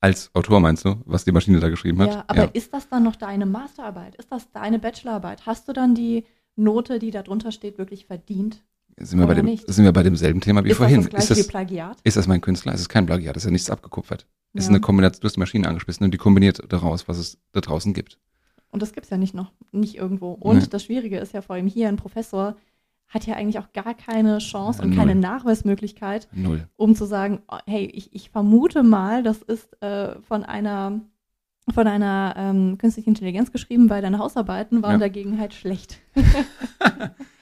Als 0.01 0.31
Autor 0.35 0.61
meinst 0.61 0.85
du, 0.85 0.97
was 1.05 1.25
die 1.25 1.33
Maschine 1.33 1.61
da 1.61 1.69
geschrieben 1.69 2.01
hat? 2.01 2.09
Ja, 2.11 2.25
aber 2.27 2.55
ist 2.55 2.73
das 2.73 2.89
dann 2.89 3.03
noch 3.03 3.17
deine 3.17 3.45
Masterarbeit? 3.45 4.15
Ist 4.17 4.33
das 4.33 4.51
deine 4.53 4.79
Bachelorarbeit? 4.79 5.45
Hast 5.47 5.69
du 5.69 5.73
dann 5.73 5.95
die 5.95 6.25
Note, 6.57 6.99
die 6.99 7.11
da 7.11 7.23
drunter 7.23 7.53
steht, 7.53 7.77
wirklich 7.79 8.07
verdient? 8.07 8.63
sind, 8.99 9.19
wir 9.19 9.27
bei 9.27 9.35
dem, 9.35 9.47
nicht? 9.47 9.67
sind 9.73 9.85
wir 9.85 9.93
bei 9.93 10.03
demselben 10.03 10.41
Thema 10.41 10.63
wie 10.65 10.71
ist 10.71 10.77
vorhin. 10.77 11.03
das 11.03 11.11
das 11.11 11.23
ist, 11.25 11.31
das, 11.31 11.39
wie 11.39 11.49
Plagiat? 11.51 11.99
ist 12.05 12.17
das 12.17 12.27
mein 12.27 12.41
Künstler? 12.41 12.75
Es 12.75 12.81
ist 12.81 12.89
kein 12.91 13.07
Plagiat, 13.07 13.37
es 13.37 13.43
ist 13.45 13.47
ja 13.47 13.51
nichts 13.53 13.71
abgekupfert. 13.71 14.27
Es 14.53 14.65
ist 14.65 14.69
Ja. 14.69 14.71
eine 14.73 14.81
Kombination, 14.81 15.21
du 15.23 15.27
hast 15.27 15.37
die 15.37 15.41
Maschine 15.41 15.69
angeschmissen 15.69 16.05
und 16.05 16.13
die 16.13 16.19
kombiniert 16.19 16.61
daraus, 16.71 17.07
was 17.09 17.17
es 17.19 17.39
da 17.53 17.61
draußen 17.61 17.95
gibt. 17.95 18.19
Und 18.73 18.83
das 18.83 18.93
gibt 18.93 19.05
es 19.05 19.11
ja 19.11 19.17
nicht 19.17 19.35
noch, 19.35 19.53
nicht 19.73 19.97
irgendwo. 19.97 20.33
Und 20.33 20.59
Nee. 20.59 20.67
das 20.69 20.85
Schwierige 20.85 21.19
ist 21.19 21.33
ja 21.33 21.41
vor 21.43 21.57
allem 21.57 21.67
hier, 21.67 21.89
ein 21.89 21.97
Professor 21.97 22.57
hat 23.11 23.27
ja 23.27 23.35
eigentlich 23.37 23.59
auch 23.59 23.73
gar 23.73 23.93
keine 23.95 24.39
Chance 24.39 24.81
und 24.83 24.91
null. 24.91 24.99
keine 24.99 25.15
Nachweismöglichkeit, 25.15 26.29
Null. 26.33 26.67
um 26.77 26.95
zu 26.95 27.05
sagen, 27.05 27.43
oh, 27.49 27.59
hey, 27.67 27.85
ich, 27.87 28.15
ich 28.15 28.31
vermute 28.31 28.83
mal, 28.83 29.23
das 29.23 29.43
ist 29.43 29.81
äh, 29.83 30.19
von 30.23 30.45
einer 30.45 31.01
von 31.75 31.87
einer 31.87 32.35
ähm, 32.37 32.79
künstlichen 32.79 33.11
Intelligenz 33.11 33.53
geschrieben, 33.53 33.91
weil 33.91 34.03
deine 34.03 34.19
Hausarbeiten 34.19 34.83
waren 34.83 34.93
Ja. 34.93 34.99
dagegen 34.99 35.39
halt 35.39 35.55
schlecht. 35.55 35.99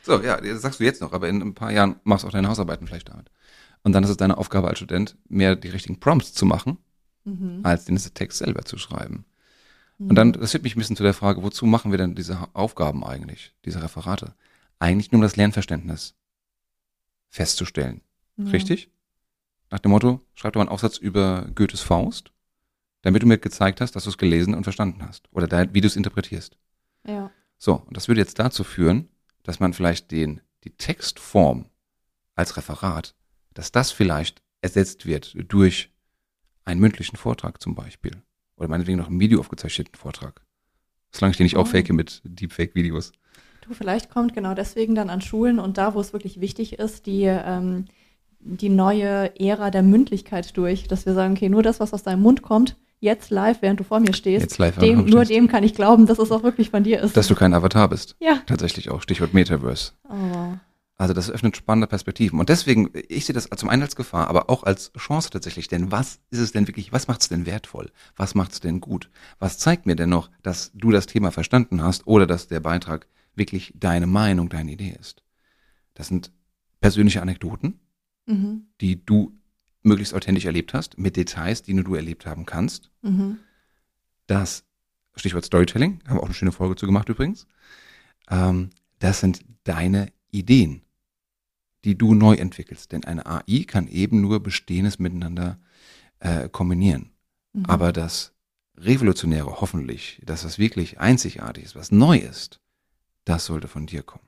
So, 0.03 0.23
ja, 0.23 0.41
das 0.41 0.63
sagst 0.63 0.81
du 0.81 0.85
jetzt 0.85 1.03
noch, 1.03 1.13
aber 1.13 1.29
in 1.29 1.43
ein 1.43 1.55
paar 1.55 1.71
Jahren 1.71 1.97
machst 2.03 2.25
du 2.25 2.29
auch 2.29 2.33
deine 2.33 2.49
Hausarbeiten 2.49 2.87
vielleicht 2.87 3.11
damit. 3.11 3.31
Und 3.83 3.93
dann 3.93 4.03
ist 4.05 4.09
es 4.11 4.17
deine 4.17 4.39
Aufgabe 4.39 4.69
als 4.69 4.79
Student, 4.79 5.17
mehr 5.29 5.55
die 5.55 5.69
richtigen 5.69 6.01
Prompts 6.01 6.33
zu 6.33 6.47
machen, 6.47 6.79
Mhm. 7.25 7.61
als 7.63 7.85
den 7.85 7.99
Text 7.99 8.39
selber 8.39 8.63
zu 8.65 8.79
schreiben. 8.79 9.27
Und 9.99 10.15
dann, 10.15 10.33
das 10.33 10.53
führt 10.53 10.63
mich 10.63 10.77
ein 10.77 10.79
bisschen 10.79 10.97
zu 10.97 11.03
der 11.03 11.13
Frage, 11.13 11.43
wozu 11.43 11.67
machen 11.67 11.91
wir 11.91 11.99
denn 11.99 12.15
diese 12.15 12.39
Aufgaben 12.55 13.05
eigentlich, 13.05 13.53
diese 13.67 13.83
Referate? 13.83 14.33
Eigentlich 14.79 15.11
nur 15.13 15.19
um 15.19 15.23
das 15.23 15.37
Lernverständnis 15.37 16.15
festzustellen. 17.29 18.03
Ja. 18.37 18.51
Richtig? 18.51 18.91
Nach 19.71 19.79
dem 19.81 19.91
Motto, 19.91 20.21
schreib 20.35 20.53
doch 20.53 20.59
mal 20.61 20.63
einen 20.65 20.71
Aufsatz 20.73 20.97
über 20.97 21.49
Goethes 21.55 21.81
Faust, 21.81 22.33
damit 23.03 23.23
du 23.23 23.27
mir 23.27 23.39
gezeigt 23.39 23.81
hast, 23.81 23.93
dass 23.93 24.05
du 24.05 24.11
es 24.11 24.19
gelesen 24.19 24.55
und 24.55 24.65
verstanden 24.65 25.03
hast. 25.07 25.29
Oder 25.33 25.47
dein, 25.47 25.75
wie 25.75 25.81
du 25.81 25.87
es 25.87 25.97
interpretierst. 25.97 26.57
Ja. 27.07 27.31
So, 27.59 27.75
und 27.75 27.97
das 27.97 28.09
würde 28.09 28.21
jetzt 28.21 28.39
dazu 28.39 28.65
führen, 28.65 29.09
dass 29.43 29.61
man 29.61 29.75
vielleicht 29.75 30.11
den, 30.11 30.41
die 30.65 30.71
Textform 30.71 31.67
als 32.35 32.57
Referat, 32.57 33.15
dass 33.55 33.73
das 33.73 33.91
vielleicht 33.91 34.43
ersetzt 34.63 35.07
wird 35.07 35.35
durch 35.49 35.91
einen 36.65 36.81
mündlichen 36.81 37.17
Vortrag 37.17 37.61
zum 37.61 37.75
Beispiel. 37.75 38.23
Oder 38.57 38.69
meinetwegen 38.69 38.99
noch 38.99 39.09
einen 39.09 39.21
Video 39.21 39.41
aufgezeichneten 39.41 39.95
Vortrag. 39.95 40.45
Solange 41.13 41.33
ich 41.33 41.37
den 41.37 41.45
nicht 41.45 41.57
auch 41.57 41.63
Oh. 41.63 41.71
fake 41.71 41.91
mit 41.93 42.21
Deepfake-Videos. 42.25 43.13
Du, 43.69 43.75
vielleicht 43.75 44.11
kommt 44.11 44.35
genau 44.35 44.55
deswegen 44.55 44.95
dann 44.95 45.11
an 45.11 45.21
Schulen 45.21 45.59
und 45.59 45.77
da, 45.77 45.95
wo 45.95 46.01
es 46.01 46.13
wirklich 46.13 46.41
wichtig 46.41 46.79
ist, 46.79 47.07
die, 47.07 47.25
ähm, 47.25 47.85
die 48.41 48.71
neue 48.71 49.39
Ära 49.39 49.71
der 49.71 49.83
Mündlichkeit 49.83 50.57
durch, 50.57 50.89
dass 50.89 51.05
wir 51.05 51.13
sagen, 51.13 51.35
okay, 51.35 51.51
nur 51.51 51.63
das, 51.63 51.79
was 51.79 51.93
aus 51.93 52.03
deinem 52.03 52.23
Mund 52.23 52.41
kommt, 52.41 52.77
jetzt 53.01 53.31
live, 53.31 53.59
während 53.61 53.81
du 53.81 53.85
vor 53.85 54.01
mir 54.01 54.15
stehst, 54.15 54.57
live, 54.59 54.79
dem, 54.79 55.05
nur 55.05 55.25
stehst. 55.25 55.31
dem 55.31 55.49
kann 55.49 55.65
ich 55.65 55.75
glauben, 55.75 56.07
dass 56.07 56.19
es 56.19 56.33
auch 56.33 56.43
wirklich 56.43 56.71
von 56.71 56.83
dir 56.83 57.01
ist. 57.01 57.17
Dass 57.17 57.29
du 57.29 57.35
kein 57.35 57.53
Avatar 57.53 57.89
bist. 57.89 58.17
ja. 58.21 58.39
Tatsächlich 58.47 58.91
auch. 58.91 59.03
Stichwort 59.03 59.35
Metaverse. 59.35 59.93
Oh. 60.09 60.57
Also 60.97 61.15
das 61.15 61.31
öffnet 61.31 61.57
spannende 61.57 61.87
Perspektiven. 61.87 62.41
Und 62.41 62.49
deswegen, 62.49 62.91
ich 63.09 63.25
sehe 63.25 63.35
das 63.35 63.49
zum 63.55 63.69
einen 63.69 63.83
als 63.83 63.95
Gefahr, 63.95 64.29
aber 64.29 64.51
auch 64.51 64.65
als 64.65 64.93
Chance 64.95 65.31
tatsächlich. 65.31 65.69
Denn 65.69 65.93
was 65.93 66.19
ist 66.31 66.41
es 66.41 66.51
denn 66.51 66.67
wirklich, 66.67 66.93
was 66.93 67.07
macht 67.07 67.21
es 67.21 67.29
denn 67.29 67.47
wertvoll? 67.47 67.93
Was 68.17 68.35
macht 68.35 68.53
es 68.53 68.61
denn 68.61 68.81
gut? 68.81 69.09
Was 69.39 69.59
zeigt 69.59 69.87
mir 69.87 69.95
denn 69.95 70.09
noch, 70.09 70.31
dass 70.43 70.73
du 70.75 70.91
das 70.91 71.07
Thema 71.07 71.31
verstanden 71.31 71.83
hast 71.85 72.07
oder 72.09 72.27
dass 72.27 72.49
der 72.49 72.59
Beitrag 72.59 73.07
wirklich 73.39 73.73
deine 73.77 74.07
Meinung, 74.07 74.49
deine 74.49 74.73
Idee 74.73 74.97
ist? 74.99 75.23
Das 75.95 76.09
sind 76.09 76.33
persönliche 76.81 77.23
Anekdoten, 77.23 77.81
Mhm. 78.27 78.67
die 78.81 79.05
du 79.05 79.35
möglichst 79.83 80.15
authentisch 80.15 80.45
erlebt 80.45 80.75
hast, 80.75 80.99
mit 80.99 81.17
Details, 81.17 81.63
die 81.63 81.73
nur 81.75 81.85
du 81.85 81.95
erlebt 81.95 82.27
haben 82.27 82.45
kannst. 82.45 82.91
Mhm. 83.03 83.39
Das 84.27 84.65
Stichwort 85.17 85.45
Storytelling, 85.45 86.01
haben 86.07 86.17
wir 86.17 86.21
auch 86.21 86.27
eine 86.27 86.35
schöne 86.35 86.53
Folge 86.53 86.77
zu 86.77 86.87
gemacht 86.87 87.09
übrigens. 87.09 87.47
Ähm, 88.31 88.71
das 88.99 89.21
sind 89.21 89.45
deine 89.65 90.13
Ideen, 90.31 90.83
die 91.85 91.97
du 91.97 92.15
neu 92.15 92.35
entwickelst. 92.35 92.93
Denn 92.93 93.05
eine 93.05 93.27
AI 93.27 93.65
kann 93.67 93.89
eben 93.89 94.21
nur 94.21 94.43
Bestehendes 94.43 94.99
miteinander 94.99 95.59
äh, 96.21 96.49
kombinieren. 96.49 97.11
Mhm. 97.53 97.65
Aber 97.67 97.93
das 97.93 98.33
Revolutionäre 98.77 99.61
hoffentlich, 99.61 100.21
dass 100.25 100.43
das 100.43 100.59
wirklich 100.59 101.01
einzigartig 101.01 101.65
ist, 101.65 101.77
was 101.77 101.91
neu 101.91 102.19
ist, 102.19 102.61
das 103.29 103.45
sollte 103.45 103.69
von 103.69 103.87
dir 103.87 104.03
kommen. 104.03 104.25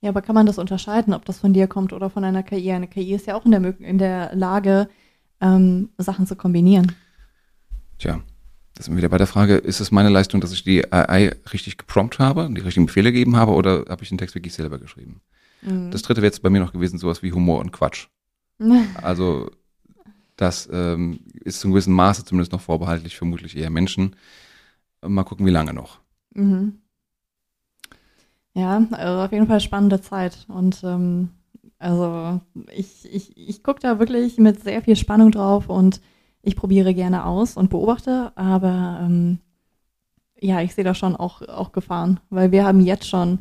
Ja, 0.00 0.10
aber 0.10 0.22
kann 0.22 0.34
man 0.34 0.46
das 0.46 0.58
unterscheiden, 0.58 1.14
ob 1.14 1.24
das 1.24 1.38
von 1.38 1.52
dir 1.52 1.66
kommt 1.66 1.92
oder 1.92 2.10
von 2.10 2.22
einer 2.22 2.42
KI? 2.42 2.70
Eine 2.72 2.86
KI 2.86 3.14
ist 3.14 3.26
ja 3.26 3.34
auch 3.34 3.44
in 3.44 3.50
der, 3.50 3.80
in 3.80 3.98
der 3.98 4.34
Lage, 4.34 4.88
ähm, 5.40 5.88
Sachen 5.98 6.26
zu 6.26 6.36
kombinieren. 6.36 6.92
Tja, 7.98 8.22
das 8.74 8.86
sind 8.86 8.94
wir 8.94 8.98
wieder 8.98 9.08
bei 9.08 9.18
der 9.18 9.26
Frage, 9.26 9.56
ist 9.56 9.80
es 9.80 9.90
meine 9.90 10.10
Leistung, 10.10 10.40
dass 10.40 10.52
ich 10.52 10.62
die 10.62 10.92
AI 10.92 11.34
richtig 11.52 11.78
geprompt 11.78 12.18
habe, 12.18 12.48
die 12.52 12.60
richtigen 12.60 12.86
Befehle 12.86 13.10
gegeben 13.10 13.36
habe 13.36 13.52
oder 13.52 13.86
habe 13.88 14.02
ich 14.02 14.10
den 14.10 14.18
Text 14.18 14.34
wirklich 14.34 14.54
selber 14.54 14.78
geschrieben? 14.78 15.22
Mhm. 15.62 15.90
Das 15.90 16.02
dritte 16.02 16.20
wäre 16.20 16.30
jetzt 16.30 16.42
bei 16.42 16.50
mir 16.50 16.60
noch 16.60 16.72
gewesen, 16.72 16.98
sowas 16.98 17.22
wie 17.22 17.32
Humor 17.32 17.60
und 17.60 17.72
Quatsch. 17.72 18.08
Also 19.02 19.50
das 20.36 20.68
ähm, 20.70 21.20
ist 21.42 21.60
zum 21.60 21.72
gewissen 21.72 21.94
Maße 21.94 22.24
zumindest 22.24 22.52
noch 22.52 22.60
vorbehaltlich, 22.60 23.16
vermutlich 23.16 23.56
eher 23.56 23.70
Menschen. 23.70 24.14
Mal 25.02 25.24
gucken, 25.24 25.46
wie 25.46 25.50
lange 25.50 25.72
noch. 25.72 26.00
Mhm. 26.34 26.78
Ja, 28.56 28.82
also 28.90 29.22
auf 29.22 29.32
jeden 29.32 29.46
Fall 29.46 29.60
spannende 29.60 30.00
Zeit. 30.00 30.46
Und 30.48 30.82
ähm, 30.82 31.28
also 31.78 32.40
ich, 32.74 33.06
ich, 33.12 33.36
ich 33.36 33.62
gucke 33.62 33.80
da 33.80 33.98
wirklich 33.98 34.38
mit 34.38 34.62
sehr 34.62 34.80
viel 34.80 34.96
Spannung 34.96 35.30
drauf 35.30 35.68
und 35.68 36.00
ich 36.40 36.56
probiere 36.56 36.94
gerne 36.94 37.26
aus 37.26 37.58
und 37.58 37.68
beobachte, 37.68 38.32
aber 38.34 39.00
ähm, 39.02 39.40
ja, 40.40 40.62
ich 40.62 40.74
sehe 40.74 40.84
da 40.84 40.94
schon 40.94 41.16
auch, 41.16 41.42
auch 41.42 41.72
Gefahren, 41.72 42.18
weil 42.30 42.50
wir 42.50 42.64
haben 42.64 42.80
jetzt 42.80 43.06
schon 43.06 43.40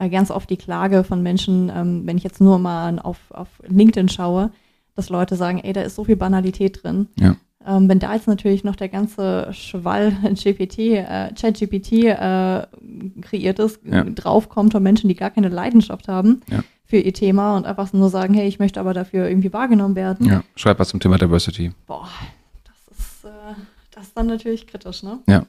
äh, 0.00 0.08
ganz 0.08 0.32
oft 0.32 0.50
die 0.50 0.56
Klage 0.56 1.04
von 1.04 1.22
Menschen, 1.22 1.70
ähm, 1.72 2.02
wenn 2.04 2.16
ich 2.16 2.24
jetzt 2.24 2.40
nur 2.40 2.58
mal 2.58 2.98
auf, 2.98 3.30
auf 3.30 3.48
LinkedIn 3.68 4.08
schaue, 4.08 4.50
dass 4.96 5.08
Leute 5.08 5.36
sagen, 5.36 5.60
ey, 5.60 5.72
da 5.72 5.82
ist 5.82 5.94
so 5.94 6.02
viel 6.02 6.16
Banalität 6.16 6.82
drin. 6.82 7.06
Ja. 7.20 7.36
Ähm, 7.66 7.88
wenn 7.88 7.98
da 7.98 8.14
jetzt 8.14 8.28
natürlich 8.28 8.62
noch 8.64 8.76
der 8.76 8.88
ganze 8.88 9.52
Schwall 9.52 10.12
GPT, 10.34 10.78
äh, 10.78 11.32
ChatGPT 11.34 11.92
äh, 12.04 12.66
kreiert 13.20 13.58
ist, 13.58 13.80
Ja. 13.84 14.04
draufkommt 14.04 14.72
von 14.72 14.82
Menschen, 14.82 15.08
die 15.08 15.14
gar 15.16 15.30
keine 15.30 15.48
Leidenschaft 15.48 16.06
haben 16.08 16.40
Ja. 16.50 16.62
für 16.84 16.98
ihr 16.98 17.12
Thema 17.12 17.56
und 17.56 17.66
einfach 17.66 17.92
nur 17.92 18.10
sagen, 18.10 18.32
hey, 18.34 18.46
ich 18.46 18.58
möchte 18.60 18.78
aber 18.80 18.94
dafür 18.94 19.28
irgendwie 19.28 19.52
wahrgenommen 19.52 19.96
werden. 19.96 20.26
Ja, 20.26 20.44
schreib 20.54 20.78
was 20.78 20.88
zum 20.90 21.00
Thema 21.00 21.18
Diversity. 21.18 21.72
Boah, 21.86 22.08
das 22.64 22.96
ist, 22.98 23.24
äh, 23.24 23.28
das 23.90 24.04
ist 24.04 24.16
dann 24.16 24.28
natürlich 24.28 24.66
kritisch, 24.68 25.02
ne? 25.02 25.18
Ja. 25.28 25.44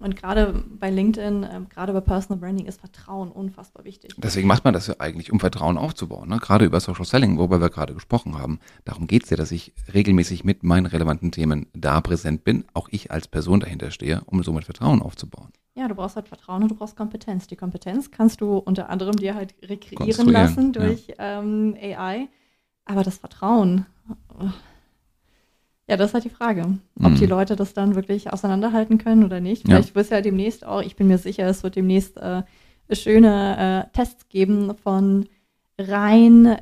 Und 0.00 0.16
gerade 0.16 0.64
bei 0.78 0.90
LinkedIn, 0.90 1.46
ähm, 1.50 1.68
gerade 1.68 1.92
bei 1.92 2.00
Personal 2.00 2.40
Branding 2.40 2.64
ist 2.64 2.80
Vertrauen 2.80 3.30
unfassbar 3.30 3.84
wichtig. 3.84 4.14
Deswegen 4.16 4.48
macht 4.48 4.64
man 4.64 4.72
das 4.72 4.86
ja 4.86 4.94
eigentlich, 4.98 5.30
um 5.30 5.40
Vertrauen 5.40 5.76
aufzubauen. 5.76 6.30
Ne? 6.30 6.38
Gerade 6.38 6.64
über 6.64 6.80
Social 6.80 7.04
Selling, 7.04 7.36
worüber 7.36 7.60
wir 7.60 7.68
gerade 7.68 7.92
gesprochen 7.92 8.38
haben. 8.38 8.60
Darum 8.86 9.06
geht's 9.06 9.28
ja, 9.28 9.36
dass 9.36 9.52
ich 9.52 9.74
regelmäßig 9.92 10.42
mit 10.42 10.62
meinen 10.62 10.86
relevanten 10.86 11.32
Themen 11.32 11.66
da 11.74 12.00
präsent 12.00 12.44
bin, 12.44 12.64
auch 12.72 12.88
ich 12.90 13.10
als 13.10 13.28
Person 13.28 13.60
dahinter 13.60 13.90
stehe, 13.90 14.22
um 14.24 14.42
somit 14.42 14.64
Vertrauen 14.64 15.02
aufzubauen. 15.02 15.50
Ja, 15.74 15.86
du 15.86 15.94
brauchst 15.94 16.16
halt 16.16 16.28
Vertrauen 16.28 16.62
und 16.62 16.70
du 16.70 16.74
brauchst 16.74 16.96
Kompetenz. 16.96 17.46
Die 17.46 17.56
Kompetenz 17.56 18.10
kannst 18.10 18.40
du 18.40 18.56
unter 18.56 18.88
anderem 18.88 19.16
dir 19.16 19.34
halt 19.34 19.54
rekreieren 19.62 20.28
lassen 20.28 20.72
ja. 20.72 20.80
durch 20.80 21.14
ähm, 21.18 21.76
AI. 21.80 22.28
Aber 22.86 23.04
das 23.04 23.18
Vertrauen, 23.18 23.84
oh. 24.38 24.48
Ja, 25.90 25.96
das 25.96 26.10
ist 26.10 26.14
halt 26.14 26.24
die 26.24 26.30
Frage, 26.30 26.78
ob 27.02 27.10
Mhm. 27.10 27.16
die 27.16 27.26
Leute 27.26 27.56
das 27.56 27.74
dann 27.74 27.94
wirklich 27.96 28.32
auseinanderhalten 28.32 28.96
können 28.98 29.24
oder 29.24 29.40
nicht. 29.40 29.68
Ja. 29.68 29.74
Vielleicht 29.74 29.94
wird 29.94 30.04
es 30.04 30.10
ja 30.10 30.20
demnächst 30.22 30.64
auch, 30.64 30.80
ich 30.82 30.96
bin 30.96 31.08
mir 31.08 31.18
sicher, 31.18 31.46
es 31.48 31.62
wird 31.62 31.76
demnächst 31.76 32.16
äh, 32.16 32.42
schöne 32.92 33.86
äh, 33.90 33.96
Tests 33.96 34.28
geben 34.28 34.72
von 34.82 35.26
rein 35.78 36.56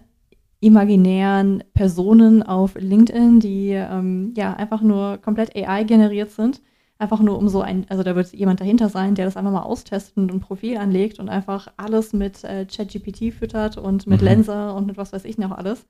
imaginären 0.61 1.63
Personen 1.75 2.43
auf 2.43 2.75
LinkedIn, 2.75 3.41
die 3.41 3.71
ähm, 3.71 4.35
ja 4.37 4.55
einfach 4.55 4.83
nur 4.83 5.19
komplett 5.19 5.55
AI 5.57 5.85
generiert 5.85 6.31
sind. 6.31 6.61
Einfach 7.01 7.21
nur 7.21 7.39
um 7.39 7.49
so 7.49 7.61
ein, 7.61 7.87
also 7.89 8.03
da 8.03 8.17
wird 8.17 8.33
jemand 8.33 8.61
dahinter 8.61 8.89
sein, 8.89 9.15
der 9.15 9.25
das 9.25 9.37
einfach 9.37 9.53
mal 9.53 9.63
austestet 9.63 10.17
und 10.17 10.33
ein 10.33 10.41
Profil 10.41 10.79
anlegt 10.79 11.21
und 11.21 11.29
einfach 11.29 11.69
alles 11.77 12.13
mit 12.13 12.43
äh, 12.43 12.67
ChatGPT 12.67 13.33
füttert 13.33 13.77
und 13.77 14.09
mit 14.09 14.21
Mhm. 14.21 14.27
Lenser 14.27 14.75
und 14.75 14.87
mit 14.89 14.97
was 14.97 15.13
weiß 15.13 15.25
ich 15.25 15.39
noch 15.39 15.53
alles. 15.53 15.87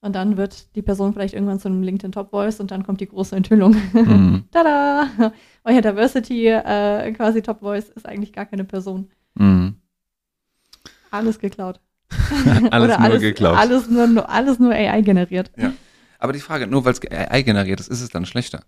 Und 0.00 0.14
dann 0.14 0.36
wird 0.36 0.74
die 0.76 0.82
Person 0.82 1.12
vielleicht 1.12 1.34
irgendwann 1.34 1.58
zu 1.58 1.68
einem 1.68 1.82
LinkedIn 1.82 2.12
Top 2.12 2.30
Voice 2.30 2.60
und 2.60 2.70
dann 2.70 2.84
kommt 2.84 3.00
die 3.00 3.08
große 3.08 3.34
Enthüllung. 3.34 3.76
Mhm. 3.92 4.44
Tada! 4.52 5.32
Euer 5.64 5.80
Diversity 5.80 6.48
äh, 6.48 7.12
quasi 7.12 7.42
Top 7.42 7.60
Voice 7.60 7.88
ist 7.88 8.06
eigentlich 8.06 8.32
gar 8.32 8.46
keine 8.46 8.64
Person. 8.64 9.10
Mhm. 9.34 9.76
Alles 11.10 11.38
geklaut. 11.38 11.80
alles 12.70 12.88
nur 12.88 13.00
alles, 13.00 13.20
geklaut. 13.20 13.56
Alles 13.56 13.88
nur, 13.88 14.06
nur, 14.06 14.28
alles 14.28 14.58
nur 14.58 14.72
AI 14.72 15.00
generiert. 15.00 15.50
Aber 16.18 16.32
die 16.32 16.40
Frage, 16.40 16.66
nur 16.66 16.84
weil 16.84 16.92
es 16.92 17.00
AI 17.10 17.42
generiert 17.42 17.80
ist, 17.80 17.88
ist 17.88 18.00
es 18.00 18.10
dann 18.10 18.26
schlechter? 18.26 18.64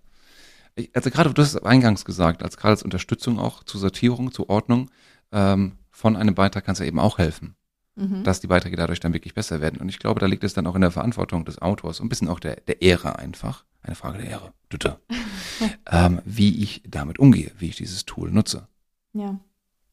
Ich, 0.75 0.91
also 0.95 1.11
gerade, 1.11 1.33
du 1.33 1.43
hast 1.43 1.55
es 1.55 1.63
eingangs 1.63 2.05
gesagt, 2.05 2.43
als 2.43 2.57
gerade 2.57 2.73
als 2.73 2.83
Unterstützung 2.83 3.39
auch 3.39 3.65
zur 3.65 3.81
Sortierung, 3.81 4.33
zur 4.33 4.49
Ordnung 4.49 4.91
ähm, 5.33 5.73
von 5.91 6.17
einem 6.17 6.35
Beitrag 6.35 6.65
kann 6.65 6.75
es 6.75 6.79
ja 6.79 6.87
eben 6.87 7.01
auch 7.01 7.19
helfen, 7.19 7.57
Mhm. 7.99 8.23
dass 8.23 8.41
die 8.41 8.47
Beiträge 8.47 8.77
dadurch 8.77 9.01
dann 9.01 9.13
wirklich 9.13 9.35
besser 9.35 9.61
werden. 9.61 9.81
Und 9.81 9.89
ich 9.89 9.99
glaube, 9.99 10.21
da 10.21 10.27
liegt 10.27 10.45
es 10.45 10.55
dann 10.55 10.67
auch 10.67 10.75
in 10.77 10.81
der 10.83 10.91
Verantwortung 10.93 11.45
des 11.45 11.61
Autors, 11.61 11.99
und 12.01 12.07
ein 12.07 12.09
bisschen 12.09 12.29
auch 12.29 12.41
der, 12.41 12.57
der 12.57 12.81
Ehre 12.81 13.19
einfach, 13.19 13.65
eine 13.83 13.97
Frage 13.97 14.19
der 14.19 14.29
Ehre, 14.29 14.53
ähm, 15.91 16.21
wie 16.25 16.63
ich 16.63 16.83
damit 16.89 17.19
umgehe, 17.19 17.51
wie 17.59 17.69
ich 17.69 17.77
dieses 17.77 18.05
Tool 18.05 18.31
nutze. 18.31 18.69
Ja. 19.13 19.39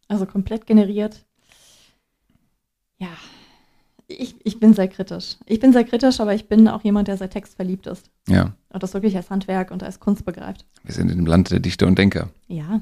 Also 0.07 0.25
komplett 0.25 0.67
generiert. 0.67 1.25
Ja. 2.99 3.09
Ich, 4.07 4.35
ich 4.45 4.59
bin 4.59 4.73
sehr 4.75 4.87
kritisch. 4.87 5.37
Ich 5.47 5.59
bin 5.59 5.73
sehr 5.73 5.83
kritisch, 5.83 6.19
aber 6.19 6.35
ich 6.35 6.47
bin 6.47 6.67
auch 6.67 6.83
jemand, 6.83 7.07
der 7.07 7.17
sehr 7.17 7.29
textverliebt 7.29 7.87
ist 7.87 8.11
Ja, 8.27 8.53
und 8.69 8.83
das 8.83 8.93
wirklich 8.93 9.17
als 9.17 9.31
Handwerk 9.31 9.71
und 9.71 9.81
als 9.81 9.99
Kunst 9.99 10.25
begreift. 10.25 10.63
wir 10.83 10.93
sind 10.93 11.09
in 11.09 11.17
dem 11.17 11.25
Land 11.25 11.49
der 11.49 11.59
Dichter 11.59 11.87
und 11.87 11.97
Denker. 11.97 12.29
Ja. 12.47 12.81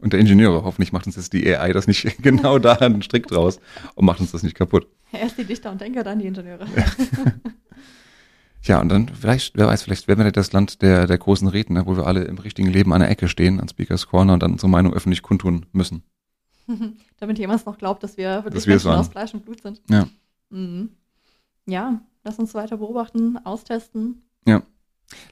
Und, 0.00 0.12
der 0.12 0.20
Ingenieure. 0.20 0.62
Hoffentlich 0.64 0.92
macht 0.92 1.06
uns 1.06 1.16
jetzt 1.16 1.32
die 1.32 1.46
AI 1.54 1.72
das 1.72 1.86
nicht 1.86 2.18
genau 2.22 2.58
da 2.58 2.74
einen 2.74 3.02
Strick 3.02 3.26
draus 3.26 3.60
und 3.94 4.04
macht 4.04 4.20
uns 4.20 4.32
das 4.32 4.42
nicht 4.42 4.54
kaputt. 4.54 4.86
Erst 5.12 5.38
die 5.38 5.44
Dichter 5.44 5.70
und 5.70 5.80
Denker, 5.80 6.04
dann 6.04 6.18
die 6.18 6.26
Ingenieure. 6.26 6.66
Ja, 8.64 8.80
und 8.80 8.88
dann 8.88 9.08
vielleicht, 9.08 9.56
wer 9.56 9.68
weiß, 9.68 9.82
vielleicht 9.82 10.08
werden 10.08 10.24
wir 10.24 10.32
das 10.32 10.52
Land 10.52 10.82
der, 10.82 11.06
der 11.06 11.16
großen 11.16 11.48
Redner, 11.48 11.86
wo 11.86 11.96
wir 11.96 12.06
alle 12.06 12.24
im 12.24 12.38
richtigen 12.38 12.68
Leben 12.68 12.92
an 12.92 13.00
der 13.00 13.08
Ecke 13.08 13.28
stehen, 13.28 13.60
an 13.60 13.68
Speakers 13.68 14.08
Corner 14.08 14.34
und 14.34 14.42
dann 14.42 14.52
unsere 14.52 14.68
Meinung 14.68 14.92
öffentlich 14.92 15.22
kundtun 15.22 15.66
müssen. 15.72 16.02
Damit 17.18 17.38
jemand 17.38 17.64
noch 17.66 17.78
glaubt, 17.78 18.02
dass 18.02 18.16
wir 18.16 18.44
wirklich 18.44 18.54
Dass 18.54 18.66
wir 18.66 18.74
Menschen 18.74 18.90
aus 18.90 19.08
Fleisch 19.08 19.32
und 19.32 19.44
Blut 19.44 19.62
sind. 19.62 19.80
Ja. 19.88 20.08
Mhm. 20.50 20.90
Ja, 21.66 22.00
lass 22.24 22.38
uns 22.38 22.54
weiter 22.54 22.78
beobachten, 22.78 23.38
austesten. 23.44 24.22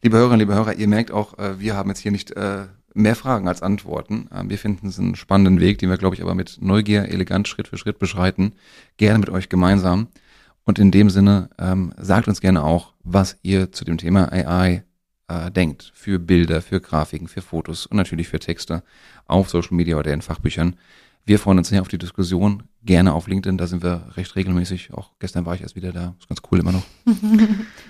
Liebe 0.02 0.16
Hörerinnen, 0.16 0.40
liebe 0.40 0.55
Hörer, 0.55 0.74
ihr 0.74 0.88
merkt 0.88 1.11
auch, 1.11 1.38
äh, 1.38 1.61
wir 1.61 1.76
haben 1.76 1.90
jetzt 1.90 2.00
hier 2.00 2.12
nicht 2.12 2.31
äh, 2.33 2.66
mehr 2.96 3.14
Fragen 3.14 3.48
als 3.48 3.62
Antworten. 3.62 4.28
Ähm, 4.35 4.50
wir 4.50 4.59
finden 4.59 4.88
es 4.88 4.98
einen 4.98 5.14
spannenden 5.14 5.61
Weg, 5.61 5.78
den 5.78 5.90
wir, 5.90 5.98
glaube 5.98 6.14
ich, 6.14 6.22
aber 6.22 6.35
mit 6.35 6.59
Neugier, 6.61 7.09
elegant, 7.09 7.48
Schritt 7.48 7.68
für 7.68 7.78
Schritt 7.78 7.98
beschreiten. 7.98 8.52
Gerne 8.96 9.18
mit 9.18 9.30
euch 9.30 9.48
gemeinsam. 9.48 10.09
Und 10.64 10.78
in 10.78 10.90
dem 10.90 11.11
Sinne, 11.11 11.50
ähm, 11.59 11.92
sagt 11.96 12.26
uns 12.26 12.40
gerne 12.40 12.64
auch, 12.64 12.92
was 13.04 13.38
ihr 13.42 13.70
zu 13.70 13.85
dem 13.85 13.98
Thema 13.98 14.32
AI 14.32 14.82
äh, 15.28 15.50
denkt. 15.50 15.92
Für 15.94 16.18
Bilder, 16.18 16.61
für 16.62 16.80
Grafiken, 16.80 17.28
für 17.28 17.42
Fotos 17.42 17.87
und 17.87 17.96
natürlich 17.96 18.28
für 18.28 18.40
Texte 18.40 18.82
auf 19.26 19.48
Social 19.48 19.76
Media 19.76 19.96
oder 19.96 20.12
in 20.12 20.22
Fachbüchern. 20.22 20.76
Wir 21.24 21.40
freuen 21.40 21.59
uns 21.59 21.68
sehr 21.68 21.82
auf 21.82 21.88
die 21.88 21.98
Diskussion. 21.98 22.62
Gerne 22.85 23.12
auf 23.12 23.26
LinkedIn, 23.26 23.59
da 23.59 23.66
sind 23.66 23.82
wir 23.82 24.11
recht 24.16 24.37
regelmäßig. 24.37 24.92
Auch 24.92 25.11
gestern 25.18 25.44
war 25.44 25.56
ich 25.56 25.62
erst 25.62 25.74
wieder 25.74 25.92
da. 25.92 26.14
Ist 26.20 26.28
ganz 26.28 26.40
cool 26.50 26.61
immer 26.61 26.72
noch. 26.72 26.85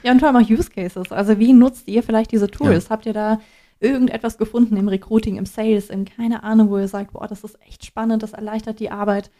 Ja, 0.02 0.12
und 0.12 0.20
vor 0.20 0.28
allem 0.28 0.42
auch 0.42 0.48
Use 0.48 0.70
Cases. 0.70 1.10
Also 1.10 1.38
wie 1.38 1.52
nutzt 1.52 1.88
ihr 1.88 2.02
vielleicht 2.02 2.30
diese 2.32 2.48
Tools? 2.48 2.90
Habt 2.90 3.06
ihr 3.06 3.12
da 3.12 3.40
irgendetwas 3.80 4.38
gefunden 4.38 4.76
im 4.76 4.88
Recruiting, 4.88 5.36
im 5.36 5.46
Sales, 5.46 5.90
in 5.90 6.04
keine 6.04 6.42
Ahnung, 6.42 6.70
wo 6.70 6.78
ihr 6.78 6.88
sagt, 6.88 7.12
boah, 7.12 7.26
das 7.26 7.44
ist 7.44 7.58
echt 7.66 7.84
spannend, 7.84 8.22
das 8.22 8.32
erleichtert 8.32 8.80
die 8.80 8.90
Arbeit. 8.90 9.30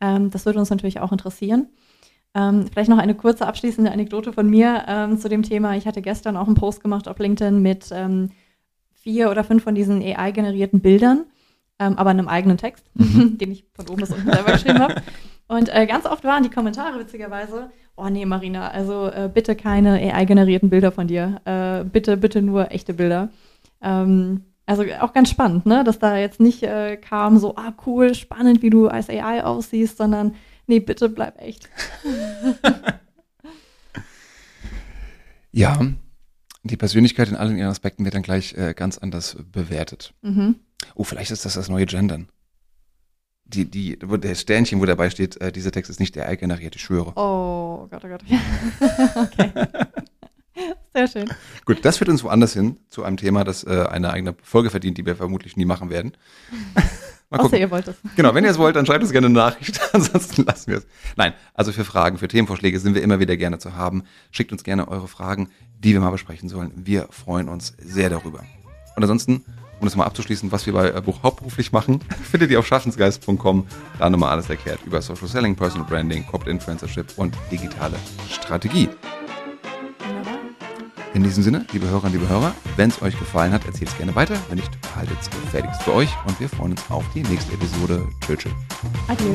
Ähm, 0.00 0.30
das 0.30 0.46
würde 0.46 0.58
uns 0.58 0.70
natürlich 0.70 1.00
auch 1.00 1.12
interessieren. 1.12 1.68
Ähm, 2.34 2.66
vielleicht 2.72 2.88
noch 2.88 2.98
eine 2.98 3.14
kurze 3.14 3.46
abschließende 3.46 3.92
Anekdote 3.92 4.32
von 4.32 4.48
mir 4.48 4.84
ähm, 4.88 5.18
zu 5.18 5.28
dem 5.28 5.42
Thema. 5.42 5.76
Ich 5.76 5.86
hatte 5.86 6.00
gestern 6.00 6.36
auch 6.36 6.46
einen 6.46 6.54
Post 6.54 6.82
gemacht 6.82 7.06
auf 7.06 7.18
LinkedIn 7.18 7.60
mit 7.60 7.90
ähm, 7.92 8.30
vier 8.94 9.30
oder 9.30 9.44
fünf 9.44 9.62
von 9.62 9.74
diesen 9.74 10.00
AI-generierten 10.00 10.80
Bildern, 10.80 11.26
ähm, 11.78 11.98
aber 11.98 12.10
einem 12.10 12.28
eigenen 12.28 12.56
Text, 12.56 12.86
mhm. 12.94 13.36
den 13.38 13.52
ich 13.52 13.66
von 13.74 13.88
oben 13.88 14.00
bis 14.00 14.10
unten 14.10 14.30
selber 14.30 14.52
geschrieben 14.52 14.78
habe. 14.78 15.02
Und 15.48 15.68
äh, 15.68 15.86
ganz 15.86 16.06
oft 16.06 16.24
waren 16.24 16.42
die 16.42 16.50
Kommentare 16.50 16.98
witzigerweise, 16.98 17.70
oh 17.96 18.08
nee, 18.08 18.24
Marina, 18.24 18.68
also 18.68 19.08
äh, 19.08 19.30
bitte 19.32 19.54
keine 19.54 19.94
AI-generierten 19.94 20.70
Bilder 20.70 20.92
von 20.92 21.08
dir. 21.08 21.42
Äh, 21.44 21.84
bitte, 21.84 22.16
bitte 22.16 22.40
nur 22.40 22.70
echte 22.72 22.94
Bilder. 22.94 23.28
Ähm, 23.82 24.44
also 24.66 24.84
auch 25.00 25.12
ganz 25.12 25.28
spannend, 25.28 25.66
ne? 25.66 25.84
dass 25.84 25.98
da 25.98 26.16
jetzt 26.16 26.40
nicht 26.40 26.62
äh, 26.62 26.96
kam 26.96 27.38
so, 27.38 27.56
ah 27.56 27.74
cool, 27.86 28.14
spannend, 28.14 28.62
wie 28.62 28.70
du 28.70 28.88
als 28.88 29.10
AI 29.10 29.42
aussiehst, 29.42 29.96
sondern 29.98 30.34
nee, 30.66 30.80
bitte 30.80 31.08
bleib 31.08 31.40
echt. 31.40 31.68
ja, 35.52 35.80
die 36.62 36.76
Persönlichkeit 36.76 37.28
in 37.28 37.36
allen 37.36 37.58
ihren 37.58 37.70
Aspekten 37.70 38.04
wird 38.04 38.14
dann 38.14 38.22
gleich 38.22 38.54
äh, 38.54 38.72
ganz 38.74 38.98
anders 38.98 39.36
bewertet. 39.50 40.14
Mhm. 40.22 40.56
Oh, 40.94 41.04
vielleicht 41.04 41.32
ist 41.32 41.44
das 41.44 41.54
das 41.54 41.68
neue 41.68 41.86
Gendern. 41.86 42.28
Die, 43.44 43.70
die, 43.70 43.98
wo 44.02 44.16
der 44.16 44.34
Sternchen, 44.34 44.80
wo 44.80 44.86
dabei 44.86 45.10
steht, 45.10 45.40
äh, 45.40 45.52
dieser 45.52 45.72
Text 45.72 45.90
ist 45.90 46.00
nicht 46.00 46.14
der 46.14 46.34
generiert, 46.36 46.76
ich 46.76 46.82
schwöre. 46.82 47.12
Oh 47.16 47.88
Gott, 47.90 48.04
oh 48.04 48.08
Gott. 48.08 48.22
okay. 49.16 49.52
Sehr 51.06 51.22
schön. 51.26 51.36
Gut, 51.64 51.84
das 51.84 51.96
führt 51.96 52.10
uns 52.10 52.22
woanders 52.22 52.52
hin, 52.52 52.76
zu 52.88 53.02
einem 53.02 53.16
Thema, 53.16 53.44
das 53.44 53.64
äh, 53.64 53.86
eine 53.90 54.12
eigene 54.12 54.34
Folge 54.42 54.70
verdient, 54.70 54.98
die 54.98 55.06
wir 55.06 55.16
vermutlich 55.16 55.56
nie 55.56 55.64
machen 55.64 55.90
werden. 55.90 56.12
Mal 57.30 57.40
Außer 57.40 57.58
ihr 57.58 57.70
wollt 57.70 57.88
es. 57.88 57.96
Genau, 58.14 58.34
wenn 58.34 58.44
ihr 58.44 58.50
es 58.50 58.58
wollt, 58.58 58.76
dann 58.76 58.84
schreibt 58.84 59.02
uns 59.02 59.10
gerne 59.10 59.26
eine 59.26 59.34
Nachricht, 59.34 59.80
ansonsten 59.94 60.44
lassen 60.44 60.70
wir 60.70 60.78
es. 60.78 60.86
Nein, 61.16 61.32
also 61.54 61.72
für 61.72 61.84
Fragen, 61.84 62.18
für 62.18 62.28
Themenvorschläge 62.28 62.78
sind 62.78 62.94
wir 62.94 63.02
immer 63.02 63.20
wieder 63.20 63.38
gerne 63.38 63.58
zu 63.58 63.74
haben. 63.74 64.02
Schickt 64.30 64.52
uns 64.52 64.64
gerne 64.64 64.86
eure 64.86 65.08
Fragen, 65.08 65.48
die 65.78 65.94
wir 65.94 66.00
mal 66.00 66.10
besprechen 66.10 66.50
sollen. 66.50 66.72
Wir 66.76 67.08
freuen 67.10 67.48
uns 67.48 67.74
sehr 67.78 68.10
darüber. 68.10 68.40
Und 68.94 69.02
ansonsten, 69.02 69.44
um 69.80 69.86
das 69.86 69.96
mal 69.96 70.04
abzuschließen, 70.04 70.52
was 70.52 70.66
wir 70.66 70.74
bei 70.74 70.90
äh, 70.90 71.00
Buch 71.00 71.22
hauptberuflich 71.22 71.72
machen, 71.72 72.00
findet 72.30 72.50
ihr 72.50 72.58
auf 72.58 72.66
schaffensgeist.com. 72.66 73.66
Da 73.98 74.10
nochmal 74.10 74.32
alles 74.32 74.50
erklärt 74.50 74.80
über 74.84 75.00
Social 75.00 75.26
Selling, 75.26 75.56
Personal 75.56 75.88
Branding, 75.88 76.26
Corporate 76.26 76.50
Influencership 76.50 77.06
und 77.16 77.34
digitale 77.50 77.96
Strategie. 78.30 78.90
In 81.14 81.22
diesem 81.22 81.42
Sinne, 81.42 81.66
liebe 81.72 81.86
Hörerinnen, 81.88 82.18
liebe 82.18 82.28
Hörer, 82.28 82.54
wenn 82.76 82.88
es 82.88 83.02
euch 83.02 83.18
gefallen 83.18 83.52
hat, 83.52 83.66
erzählt 83.66 83.90
es 83.90 83.96
gerne 83.98 84.14
weiter. 84.14 84.34
Wenn 84.48 84.56
nicht, 84.56 84.80
behaltet 84.80 85.18
es 85.20 85.28
gefälligst 85.28 85.82
für 85.82 85.92
euch 85.92 86.08
und 86.26 86.40
wir 86.40 86.48
freuen 86.48 86.72
uns 86.72 86.82
auf 86.88 87.04
die 87.14 87.22
nächste 87.22 87.52
Episode. 87.52 88.06
Tschüss. 88.26 88.52
Adieu. 89.08 89.34